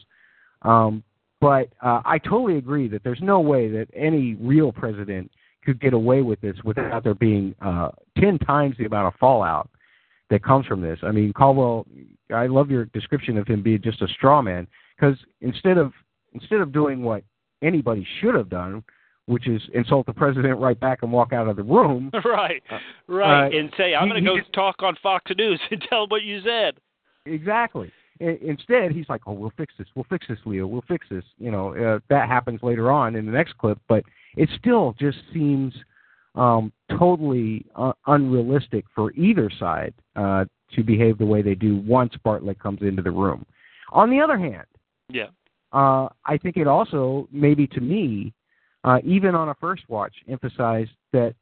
[0.62, 1.02] Um,
[1.40, 5.30] but uh, I totally agree that there's no way that any real president
[5.64, 9.68] could get away with this without there being uh, ten times the amount of fallout
[10.30, 10.98] that comes from this.
[11.02, 11.86] I mean, Caldwell,
[12.32, 15.92] I love your description of him being just a straw man because instead of
[16.32, 17.24] instead of doing what
[17.62, 18.82] anybody should have done,
[19.30, 22.10] which is insult the president right back and walk out of the room.
[22.24, 25.60] right, uh, right, uh, and say, "I'm going to go just, talk on Fox News
[25.70, 26.74] and tell what you said."
[27.26, 27.92] Exactly.
[28.18, 29.86] instead, he's like, "Oh, we'll fix this.
[29.94, 30.66] We'll fix this, Leo.
[30.66, 34.02] We'll fix this." You know, uh, that happens later on in the next clip, but
[34.36, 35.72] it still just seems
[36.34, 42.12] um, totally uh, unrealistic for either side uh, to behave the way they do once
[42.24, 43.46] Bartlet comes into the room.
[43.92, 44.66] On the other hand,
[45.08, 45.26] yeah,
[45.72, 48.32] uh, I think it also maybe to me
[48.84, 51.34] uh, even on a first watch, emphasized that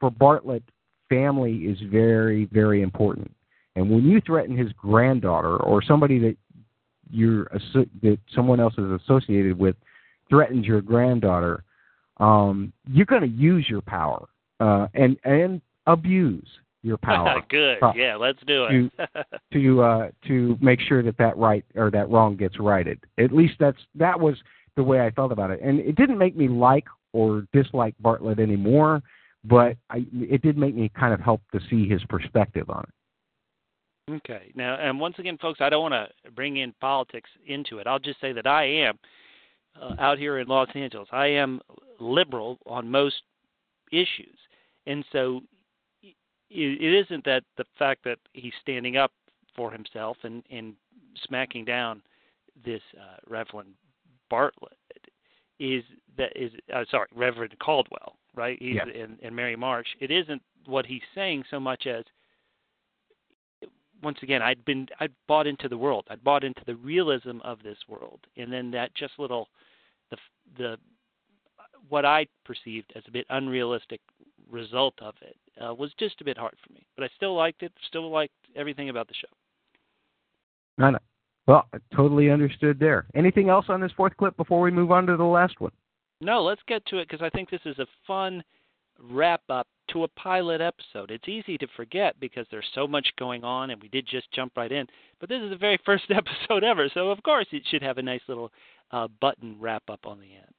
[0.00, 0.62] for Bartlet,
[1.08, 3.30] family is very, very important.
[3.76, 6.36] And when you threaten his granddaughter or somebody that
[7.10, 7.44] you're
[8.02, 9.76] that someone else is associated with
[10.28, 11.64] threatens your granddaughter,
[12.18, 14.26] um, you're going to use your power
[14.60, 16.48] uh, and and abuse
[16.82, 17.40] your power.
[17.48, 17.82] Good.
[17.82, 18.90] Uh, yeah, let's do it.
[18.98, 22.98] to to uh, to make sure that that right or that wrong gets righted.
[23.18, 24.36] At least that's that was
[24.78, 25.60] the way I felt about it.
[25.60, 29.02] And it didn't make me like or dislike Bartlet anymore,
[29.44, 34.12] but I, it did make me kind of help to see his perspective on it.
[34.14, 34.52] Okay.
[34.54, 37.86] Now, and once again, folks, I don't want to bring in politics into it.
[37.86, 38.98] I'll just say that I am
[39.80, 41.08] uh, out here in Los Angeles.
[41.12, 41.60] I am
[41.98, 43.16] liberal on most
[43.90, 44.38] issues,
[44.86, 45.40] and so
[46.50, 49.12] it isn't that the fact that he's standing up
[49.56, 50.74] for himself and and
[51.26, 52.00] smacking down
[52.64, 53.16] this uh,
[54.30, 54.52] Bartlet
[55.58, 55.82] is
[56.16, 58.58] that is uh, sorry Reverend Caldwell, right?
[58.60, 59.04] He's yeah.
[59.04, 59.88] in, in Mary Marsh.
[60.00, 62.04] It isn't what he's saying so much as
[64.02, 66.06] once again I'd been I'd bought into the world.
[66.10, 69.48] I'd bought into the realism of this world, and then that just little
[70.10, 70.16] the
[70.56, 70.76] the
[71.88, 74.00] what I perceived as a bit unrealistic
[74.50, 76.86] result of it uh, was just a bit hard for me.
[76.96, 77.72] But I still liked it.
[77.86, 79.28] Still liked everything about the show.
[80.76, 80.98] No, no,
[81.48, 83.06] well, totally understood there.
[83.14, 85.72] Anything else on this fourth clip before we move on to the last one?
[86.20, 88.44] No, let's get to it because I think this is a fun
[89.10, 91.10] wrap up to a pilot episode.
[91.10, 94.52] It's easy to forget because there's so much going on and we did just jump
[94.58, 94.86] right in.
[95.20, 98.02] But this is the very first episode ever, so of course it should have a
[98.02, 98.52] nice little
[98.90, 100.54] uh, button wrap up on the end.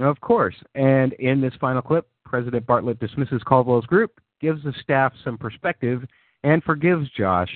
[0.00, 0.56] Of course.
[0.74, 6.02] And in this final clip, President Bartlet dismisses Caldwell's group, gives the staff some perspective,
[6.42, 7.50] and forgives Josh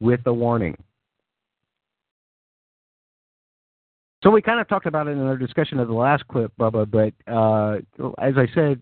[0.00, 0.76] with a warning.
[4.24, 6.90] So we kind of talked about it in our discussion of the last clip, Bubba.
[6.90, 7.76] But uh,
[8.18, 8.80] as I said,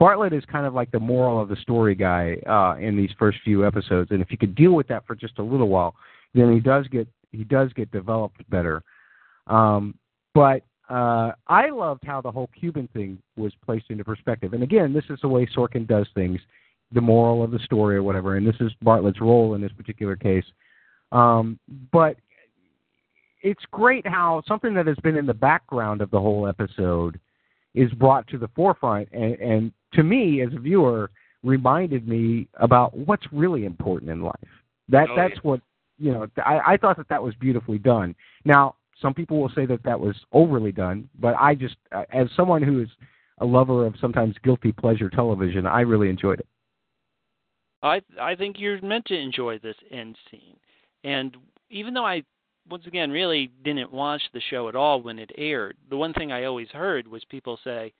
[0.00, 3.38] Bartlet is kind of like the moral of the story guy uh, in these first
[3.44, 5.94] few episodes, and if you could deal with that for just a little while,
[6.34, 8.82] then he does get he does get developed better.
[9.48, 9.96] Um,
[10.34, 14.52] but uh, I loved how the whole Cuban thing was placed into perspective.
[14.52, 16.40] And again, this is the way Sorkin does things,
[16.92, 18.36] the moral of the story or whatever.
[18.36, 20.44] And this is Bartlet's role in this particular case.
[21.12, 21.58] Um,
[21.92, 22.16] but
[23.42, 27.18] it's great how something that has been in the background of the whole episode
[27.74, 31.10] is brought to the forefront and, and to me as a viewer
[31.42, 34.34] reminded me about what's really important in life.
[34.88, 35.40] That oh, that's yeah.
[35.42, 35.60] what
[35.98, 38.14] you know I, I thought that that was beautifully done.
[38.44, 42.28] Now some people will say that that was overly done but i just uh, as
[42.36, 42.88] someone who is
[43.38, 46.46] a lover of sometimes guilty pleasure television i really enjoyed it.
[47.82, 50.56] I I think you're meant to enjoy this end scene,
[51.04, 51.36] and
[51.70, 52.22] even though I
[52.68, 56.32] once again really didn't watch the show at all when it aired, the one thing
[56.32, 57.92] I always heard was people say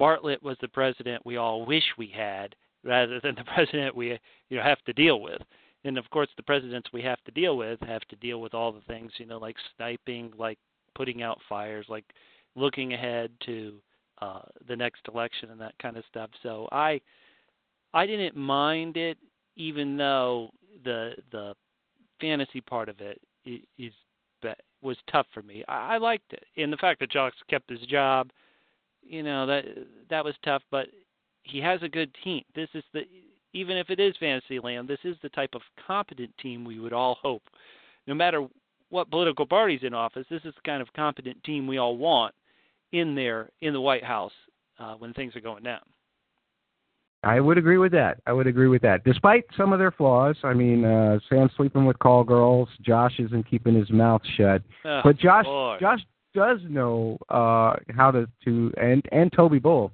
[0.00, 2.54] Bartlet was the president we all wish we had,
[2.84, 4.18] rather than the president we
[4.48, 5.40] you know have to deal with.
[5.84, 8.72] And of course, the presidents we have to deal with have to deal with all
[8.72, 10.58] the things you know, like sniping, like
[10.94, 12.04] putting out fires, like
[12.56, 13.74] looking ahead to
[14.20, 16.30] uh, the next election and that kind of stuff.
[16.42, 17.00] So I
[17.94, 19.18] I didn't mind it,
[19.56, 20.50] even though
[20.84, 21.54] the the
[22.20, 23.20] fantasy part of it
[23.78, 23.92] is
[24.82, 25.64] was tough for me.
[25.68, 28.30] I, I liked it, and the fact that Jock kept his job,
[29.02, 29.64] you know that
[30.10, 30.62] that was tough.
[30.70, 30.88] But
[31.42, 32.42] he has a good team.
[32.54, 33.02] This is the
[33.52, 37.16] even if it is Fantasyland, this is the type of competent team we would all
[37.22, 37.42] hope.
[38.06, 38.46] No matter
[38.90, 42.34] what political party's in office, this is the kind of competent team we all want
[42.92, 44.32] in there in the White House
[44.78, 45.80] uh, when things are going down.
[47.26, 48.20] I would agree with that.
[48.26, 49.02] I would agree with that.
[49.02, 52.68] Despite some of their flaws, I mean, uh, Sam's sleeping with call girls.
[52.82, 54.62] Josh isn't keeping his mouth shut.
[54.84, 55.80] Oh, but Josh, Lord.
[55.80, 55.98] Josh
[56.36, 59.90] does know uh, how to to and and Toby both.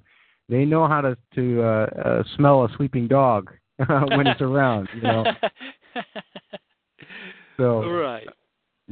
[0.51, 3.51] They know how to to uh, uh, smell a sleeping dog
[3.87, 4.89] when it's around.
[4.95, 5.24] You know.
[7.59, 8.26] So right.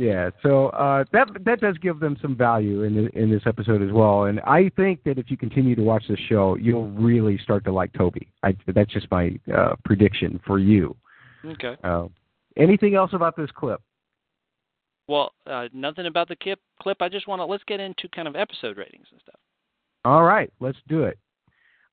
[0.01, 3.83] Yeah, so uh, that that does give them some value in the, in this episode
[3.83, 4.25] as well.
[4.25, 7.73] And I think that if you continue to watch the show, you'll really start to
[7.73, 8.27] like Toby.
[8.43, 10.97] I, that's just my uh, prediction for you.
[11.45, 11.77] Okay.
[11.85, 12.07] Uh,
[12.57, 13.83] anything else about this clip?
[15.07, 16.61] Well, uh, nothing about the clip.
[16.81, 16.97] Clip.
[17.03, 19.41] I just want to let's get into kind of episode ratings and stuff.
[20.07, 21.19] All right, let's do it.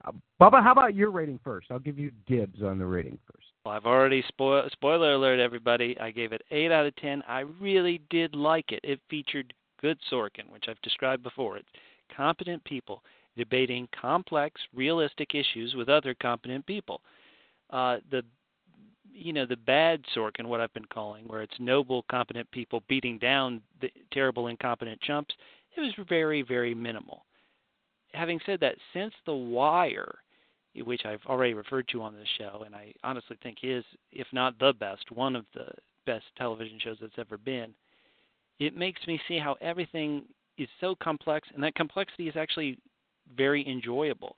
[0.05, 1.67] Uh, Bubba, how about your rating first?
[1.71, 3.47] I'll give you dibs on the rating first.
[3.68, 5.99] Well, I've already spoil spoiler alert, everybody.
[5.99, 7.22] I gave it eight out of ten.
[7.28, 8.80] I really did like it.
[8.82, 11.57] It featured good Sorkin, which I've described before.
[11.57, 11.68] It's
[12.15, 13.03] competent people
[13.36, 17.01] debating complex, realistic issues with other competent people.
[17.70, 18.24] Uh, the
[19.11, 23.18] you know the bad Sorkin, what I've been calling, where it's noble, competent people beating
[23.18, 25.36] down the terrible, incompetent chumps.
[25.76, 27.26] It was very, very minimal.
[28.13, 30.20] Having said that, since The Wire,
[30.86, 34.57] which I've already referred to on this show, and I honestly think is, if not
[34.59, 35.67] the best, one of the
[36.05, 37.73] best television shows that's ever been,
[38.59, 40.23] it makes me see how everything
[40.57, 42.78] is so complex, and that complexity is actually
[43.36, 44.36] very enjoyable.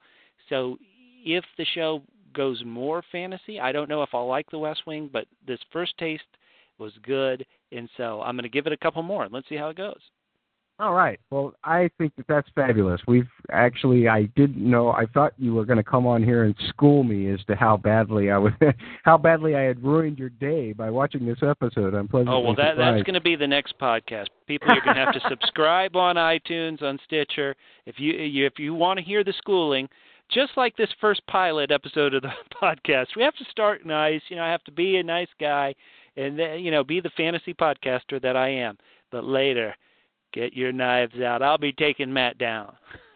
[0.50, 0.78] So
[1.24, 2.02] if the show
[2.34, 5.98] goes more fantasy, I don't know if I'll like The West Wing, but this first
[5.98, 6.24] taste
[6.78, 9.28] was good, and so I'm going to give it a couple more.
[9.30, 10.00] Let's see how it goes.
[10.80, 11.20] All right.
[11.30, 13.02] Well, I think that that's fabulous.
[13.06, 14.92] We've actually, I didn't know.
[14.92, 17.76] I thought you were going to come on here and school me as to how
[17.76, 18.54] badly I was,
[19.04, 21.94] how badly I had ruined your day by watching this episode.
[21.94, 22.96] I'm pleasantly Oh well, that surprised.
[22.98, 24.28] that's going to be the next podcast.
[24.48, 27.56] People, you're going to have to subscribe on iTunes, on Stitcher.
[27.86, 29.90] If you, you if you want to hear the schooling,
[30.32, 34.22] just like this first pilot episode of the podcast, we have to start nice.
[34.30, 35.76] You know, I have to be a nice guy,
[36.16, 38.78] and then, you know, be the fantasy podcaster that I am.
[39.12, 39.76] But later,
[40.34, 41.42] get your knives out.
[41.42, 42.76] I'll be taking Matt down.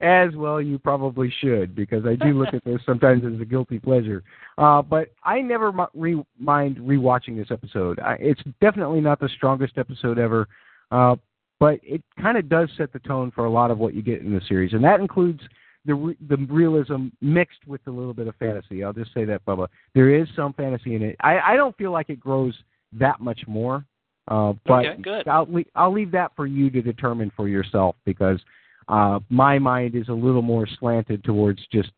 [0.00, 3.78] as well, you probably should because I do look at this sometimes as a guilty
[3.78, 4.22] pleasure.
[4.58, 8.00] Uh, but I never re- mind rewatching this episode.
[8.00, 10.48] I, it's definitely not the strongest episode ever,
[10.90, 11.16] uh,
[11.60, 14.20] but it kind of does set the tone for a lot of what you get
[14.20, 15.40] in the series, and that includes
[15.84, 18.84] the re- the realism mixed with a little bit of fantasy.
[18.84, 19.68] I'll just say that, Bubba.
[19.94, 21.16] There is some fantasy in it.
[21.20, 22.54] I, I don't feel like it grows
[22.92, 23.84] that much more.
[24.28, 25.28] Uh, but Okay, good.
[25.28, 28.40] I'll le- I'll leave that for you to determine for yourself because
[28.88, 31.90] uh, my mind is a little more slanted towards just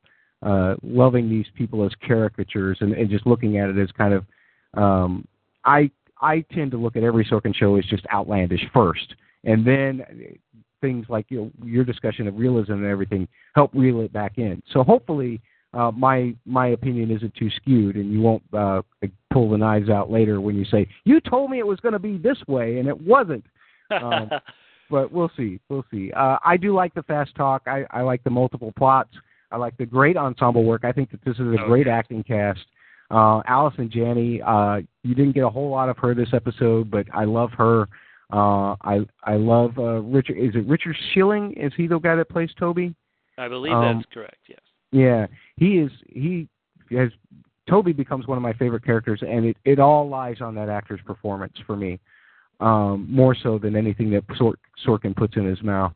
[0.42, 4.24] uh, loving these people as caricatures and, and just looking at it as kind of
[4.74, 5.26] um,
[5.64, 9.14] I I tend to look at every Sorkin show as just outlandish first,
[9.44, 10.02] and then
[10.80, 14.62] things like you know, your discussion of realism and everything help reel it back in.
[14.72, 15.40] So hopefully.
[15.74, 18.82] Uh, my my opinion isn't too skewed, and you won't uh,
[19.32, 21.98] pull the knives out later when you say you told me it was going to
[21.98, 23.44] be this way and it wasn't.
[23.90, 24.30] Um,
[24.90, 25.60] but we'll see.
[25.68, 26.12] We'll see.
[26.12, 27.62] Uh, I do like the fast talk.
[27.66, 29.10] I, I like the multiple plots.
[29.50, 30.84] I like the great ensemble work.
[30.84, 32.60] I think that this is a great acting cast.
[33.10, 37.06] Uh, Allison Janney, uh, you didn't get a whole lot of her this episode, but
[37.12, 37.88] I love her.
[38.32, 40.38] Uh, I I love uh, Richard.
[40.38, 41.52] Is it Richard Schilling?
[41.52, 42.94] Is he the guy that plays Toby?
[43.38, 44.38] I believe Um, that's correct.
[44.48, 44.60] Yes.
[44.94, 45.26] Yeah,
[45.56, 45.90] he is.
[46.08, 46.48] He
[46.92, 47.10] has.
[47.68, 51.00] Toby becomes one of my favorite characters, and it it all lies on that actor's
[51.04, 51.98] performance for me,
[52.60, 55.94] um, more so than anything that Sor- Sorkin puts in his mouth.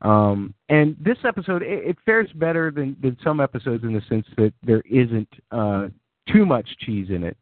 [0.00, 4.26] Um, and this episode, it, it fares better than than some episodes in the sense
[4.38, 5.88] that there isn't uh,
[6.32, 7.36] too much cheese in it.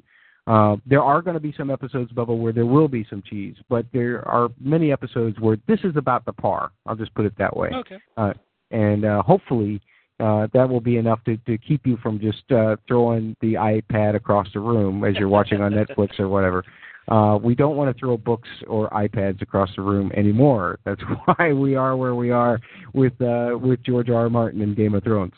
[0.48, 3.54] Uh, there are going to be some episodes, Bubba, where there will be some cheese,
[3.68, 6.72] but there are many episodes where this is about the par.
[6.86, 7.98] I'll just put it that way Okay.
[8.16, 8.32] uh,
[8.72, 9.80] and uh, hopefully
[10.22, 14.14] Uh, that will be enough to, to keep you from just uh, throwing the iPad
[14.14, 16.62] across the room as you're watching on Netflix or whatever.
[17.08, 20.78] Uh, we don't want to throw books or iPads across the room anymore.
[20.84, 22.60] That's why we are where we are
[22.94, 24.22] with uh, with George R.
[24.22, 24.30] R.
[24.30, 25.32] Martin and Game of Thrones.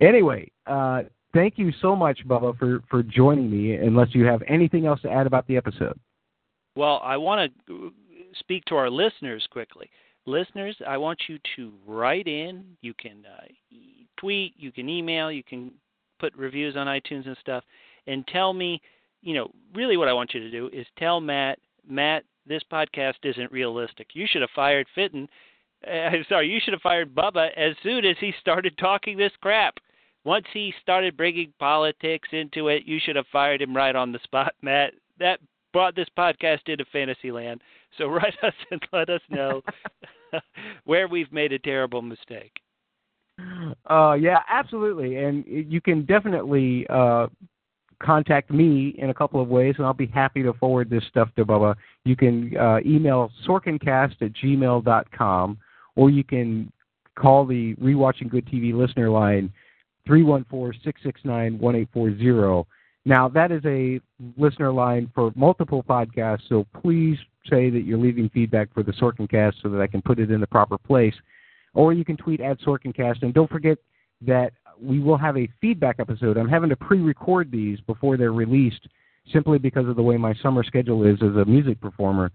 [0.00, 1.02] Anyway, uh,
[1.34, 3.74] thank you so much, Bubba, for, for joining me.
[3.74, 6.00] Unless you have anything else to add about the episode.
[6.76, 7.92] Well, I want to
[8.38, 9.90] speak to our listeners quickly.
[10.26, 12.64] Listeners, I want you to write in.
[12.80, 13.44] You can uh,
[14.18, 15.72] tweet, you can email, you can
[16.18, 17.64] put reviews on iTunes and stuff,
[18.06, 18.80] and tell me,
[19.22, 23.14] you know, really what I want you to do is tell Matt, Matt, this podcast
[23.22, 24.08] isn't realistic.
[24.14, 25.28] You should have fired Fitton.
[25.86, 29.74] Uh, sorry, you should have fired Bubba as soon as he started talking this crap.
[30.24, 34.18] Once he started bringing politics into it, you should have fired him right on the
[34.24, 34.94] spot, Matt.
[35.18, 35.40] That
[35.72, 37.60] brought this podcast into Fantasyland.
[37.98, 39.62] So write us and let us know
[40.84, 42.52] where we've made a terrible mistake.
[43.90, 47.26] Uh, yeah, absolutely, and you can definitely uh,
[48.00, 51.28] contact me in a couple of ways, and I'll be happy to forward this stuff
[51.36, 51.74] to Bubba.
[52.04, 55.58] You can uh, email sorkincast at gmail.com,
[55.96, 56.72] or you can
[57.16, 59.52] call the Rewatching Good TV listener line,
[60.06, 62.68] 314 669 1840.
[63.06, 64.00] Now, that is a
[64.36, 67.18] listener line for multiple podcasts, so please
[67.48, 70.40] say that you're leaving feedback for the Sorkincast so that I can put it in
[70.40, 71.14] the proper place.
[71.74, 73.22] Or you can tweet at Sorkincast.
[73.22, 73.78] And don't forget
[74.22, 76.36] that we will have a feedback episode.
[76.36, 78.88] I'm having to pre record these before they're released
[79.32, 82.30] simply because of the way my summer schedule is as a music performer.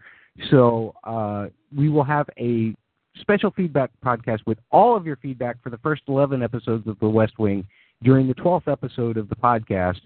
[0.49, 2.73] So uh, we will have a
[3.19, 7.09] special feedback podcast with all of your feedback for the first 11 episodes of The
[7.09, 7.67] West Wing
[8.03, 9.99] during the 12th episode of the podcast.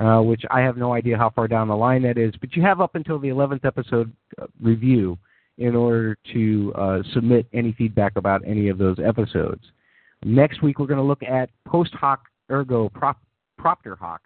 [0.00, 2.34] Uh, which I have no idea how far down the line that is.
[2.40, 5.16] But you have up until the 11th episode uh, review
[5.58, 9.62] in order to uh, submit any feedback about any of those episodes.
[10.24, 13.20] Next week, we're going to look at post hoc ergo prop,
[13.56, 14.20] propter hoc.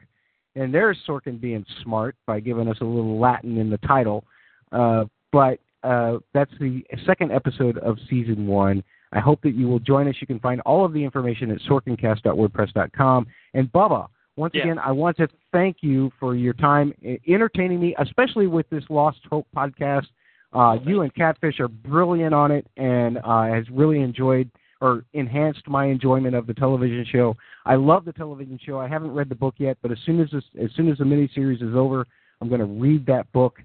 [0.54, 4.24] And there's Sorkin being smart by giving us a little Latin in the title.
[4.72, 8.82] Uh, but uh, that's the second episode of season one.
[9.12, 10.14] I hope that you will join us.
[10.20, 13.26] You can find all of the information at sorkincast.wordpress.com.
[13.54, 14.08] And Bubba,
[14.38, 14.62] once yeah.
[14.62, 16.94] again, I want to thank you for your time
[17.26, 20.06] entertaining me, especially with this Lost Hope podcast.
[20.52, 24.48] Uh, you and Catfish are brilliant on it, and uh, has really enjoyed
[24.80, 27.36] or enhanced my enjoyment of the television show.
[27.66, 28.78] I love the television show.
[28.78, 31.04] I haven't read the book yet, but as soon as this, as soon as the
[31.04, 32.06] miniseries is over,
[32.40, 33.58] I'm going to read that book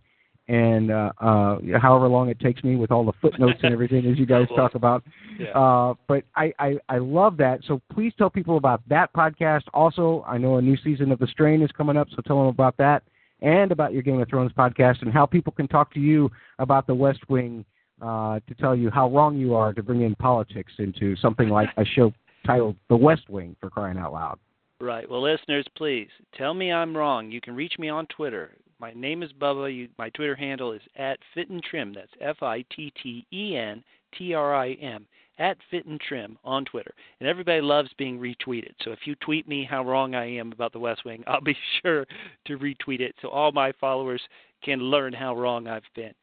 [0.48, 4.18] and uh, uh, however long it takes me with all the footnotes and everything as
[4.18, 5.04] you guys talk about.
[5.39, 5.52] Yeah.
[5.52, 7.62] Uh, but I, I, I love that.
[7.68, 9.64] So please tell people about that podcast.
[9.74, 12.48] Also, I know a new season of The Strain is coming up, so tell them
[12.48, 13.04] about that
[13.41, 16.30] and about your Game of Thrones podcast and how people can talk to you
[16.60, 17.66] about The West Wing
[18.02, 21.70] uh, to tell you how wrong you are to bring in politics into something like
[21.78, 22.12] a show
[22.46, 24.39] titled The West Wing for crying out loud.
[24.82, 25.10] Right.
[25.10, 27.32] Well, listeners, please tell me I'm wrong.
[27.32, 28.52] You can reach me on Twitter
[28.84, 29.74] my name is Bubba.
[29.74, 31.94] You, my Twitter handle is at Fit and Trim.
[31.94, 33.82] That's F I T T E N
[34.18, 35.08] T R I M
[35.40, 36.94] at Fit and Trim on Twitter.
[37.22, 38.74] And everybody loves being retweeted.
[38.84, 41.56] So if you tweet me how wrong I am about the West Wing, I'll be
[41.82, 42.06] sure
[42.46, 44.22] to retweet it so all my followers
[44.66, 46.14] can learn how wrong I've been.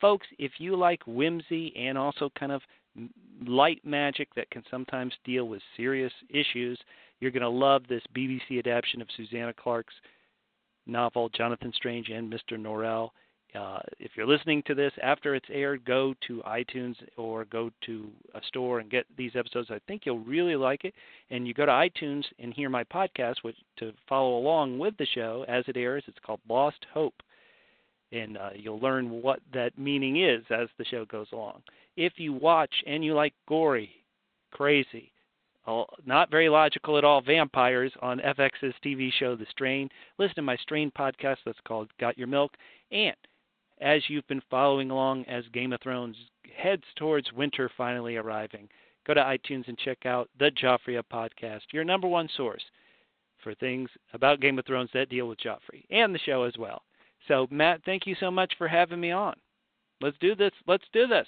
[0.00, 2.62] Folks, if you like whimsy and also kind of
[3.48, 6.78] light magic that can sometimes deal with serious issues,
[7.18, 9.94] you're going to love this BBC adaptation of Susanna Clarke's
[10.86, 12.58] novel, Jonathan Strange and Mr.
[12.58, 13.10] Norrell.
[13.54, 18.10] Uh, if you're listening to this after it's aired, go to iTunes or go to
[18.34, 19.70] a store and get these episodes.
[19.70, 20.94] I think you'll really like it.
[21.30, 25.06] And you go to iTunes and hear my podcast which, to follow along with the
[25.14, 26.02] show as it airs.
[26.08, 27.14] It's called Lost Hope.
[28.10, 31.62] And uh, you'll learn what that meaning is as the show goes along.
[31.96, 33.90] If you watch and you like gory,
[34.50, 35.12] crazy,
[36.04, 39.88] not very logical at all vampires on FX's TV show The Strain.
[40.18, 42.52] Listen to my Strain podcast that's called Got Your Milk.
[42.92, 43.16] And
[43.80, 46.16] as you've been following along as Game of Thrones
[46.56, 48.68] heads towards winter finally arriving,
[49.06, 52.62] go to iTunes and check out the Joffrey podcast, your number one source
[53.42, 56.82] for things about Game of Thrones that deal with Joffrey and the show as well.
[57.28, 59.34] So, Matt, thank you so much for having me on.
[60.00, 60.52] Let's do this.
[60.66, 61.26] Let's do this.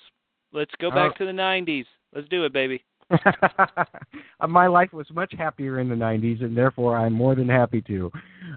[0.52, 1.86] Let's go back uh, to the 90s.
[2.14, 2.82] Let's do it, baby.
[4.48, 8.10] My life was much happier in the 90s, and therefore I'm more than happy to.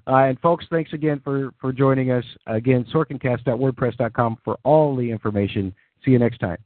[0.08, 2.24] Uh, and folks, thanks again for, for joining us.
[2.48, 5.74] Again, sorkincast.wordpress.com for all the information.
[6.04, 6.58] See you next time.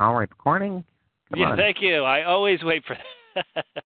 [0.00, 0.84] All right, recording.
[1.30, 1.56] Come yeah, on.
[1.56, 2.02] thank you.
[2.02, 2.96] I always wait for
[3.34, 3.84] that.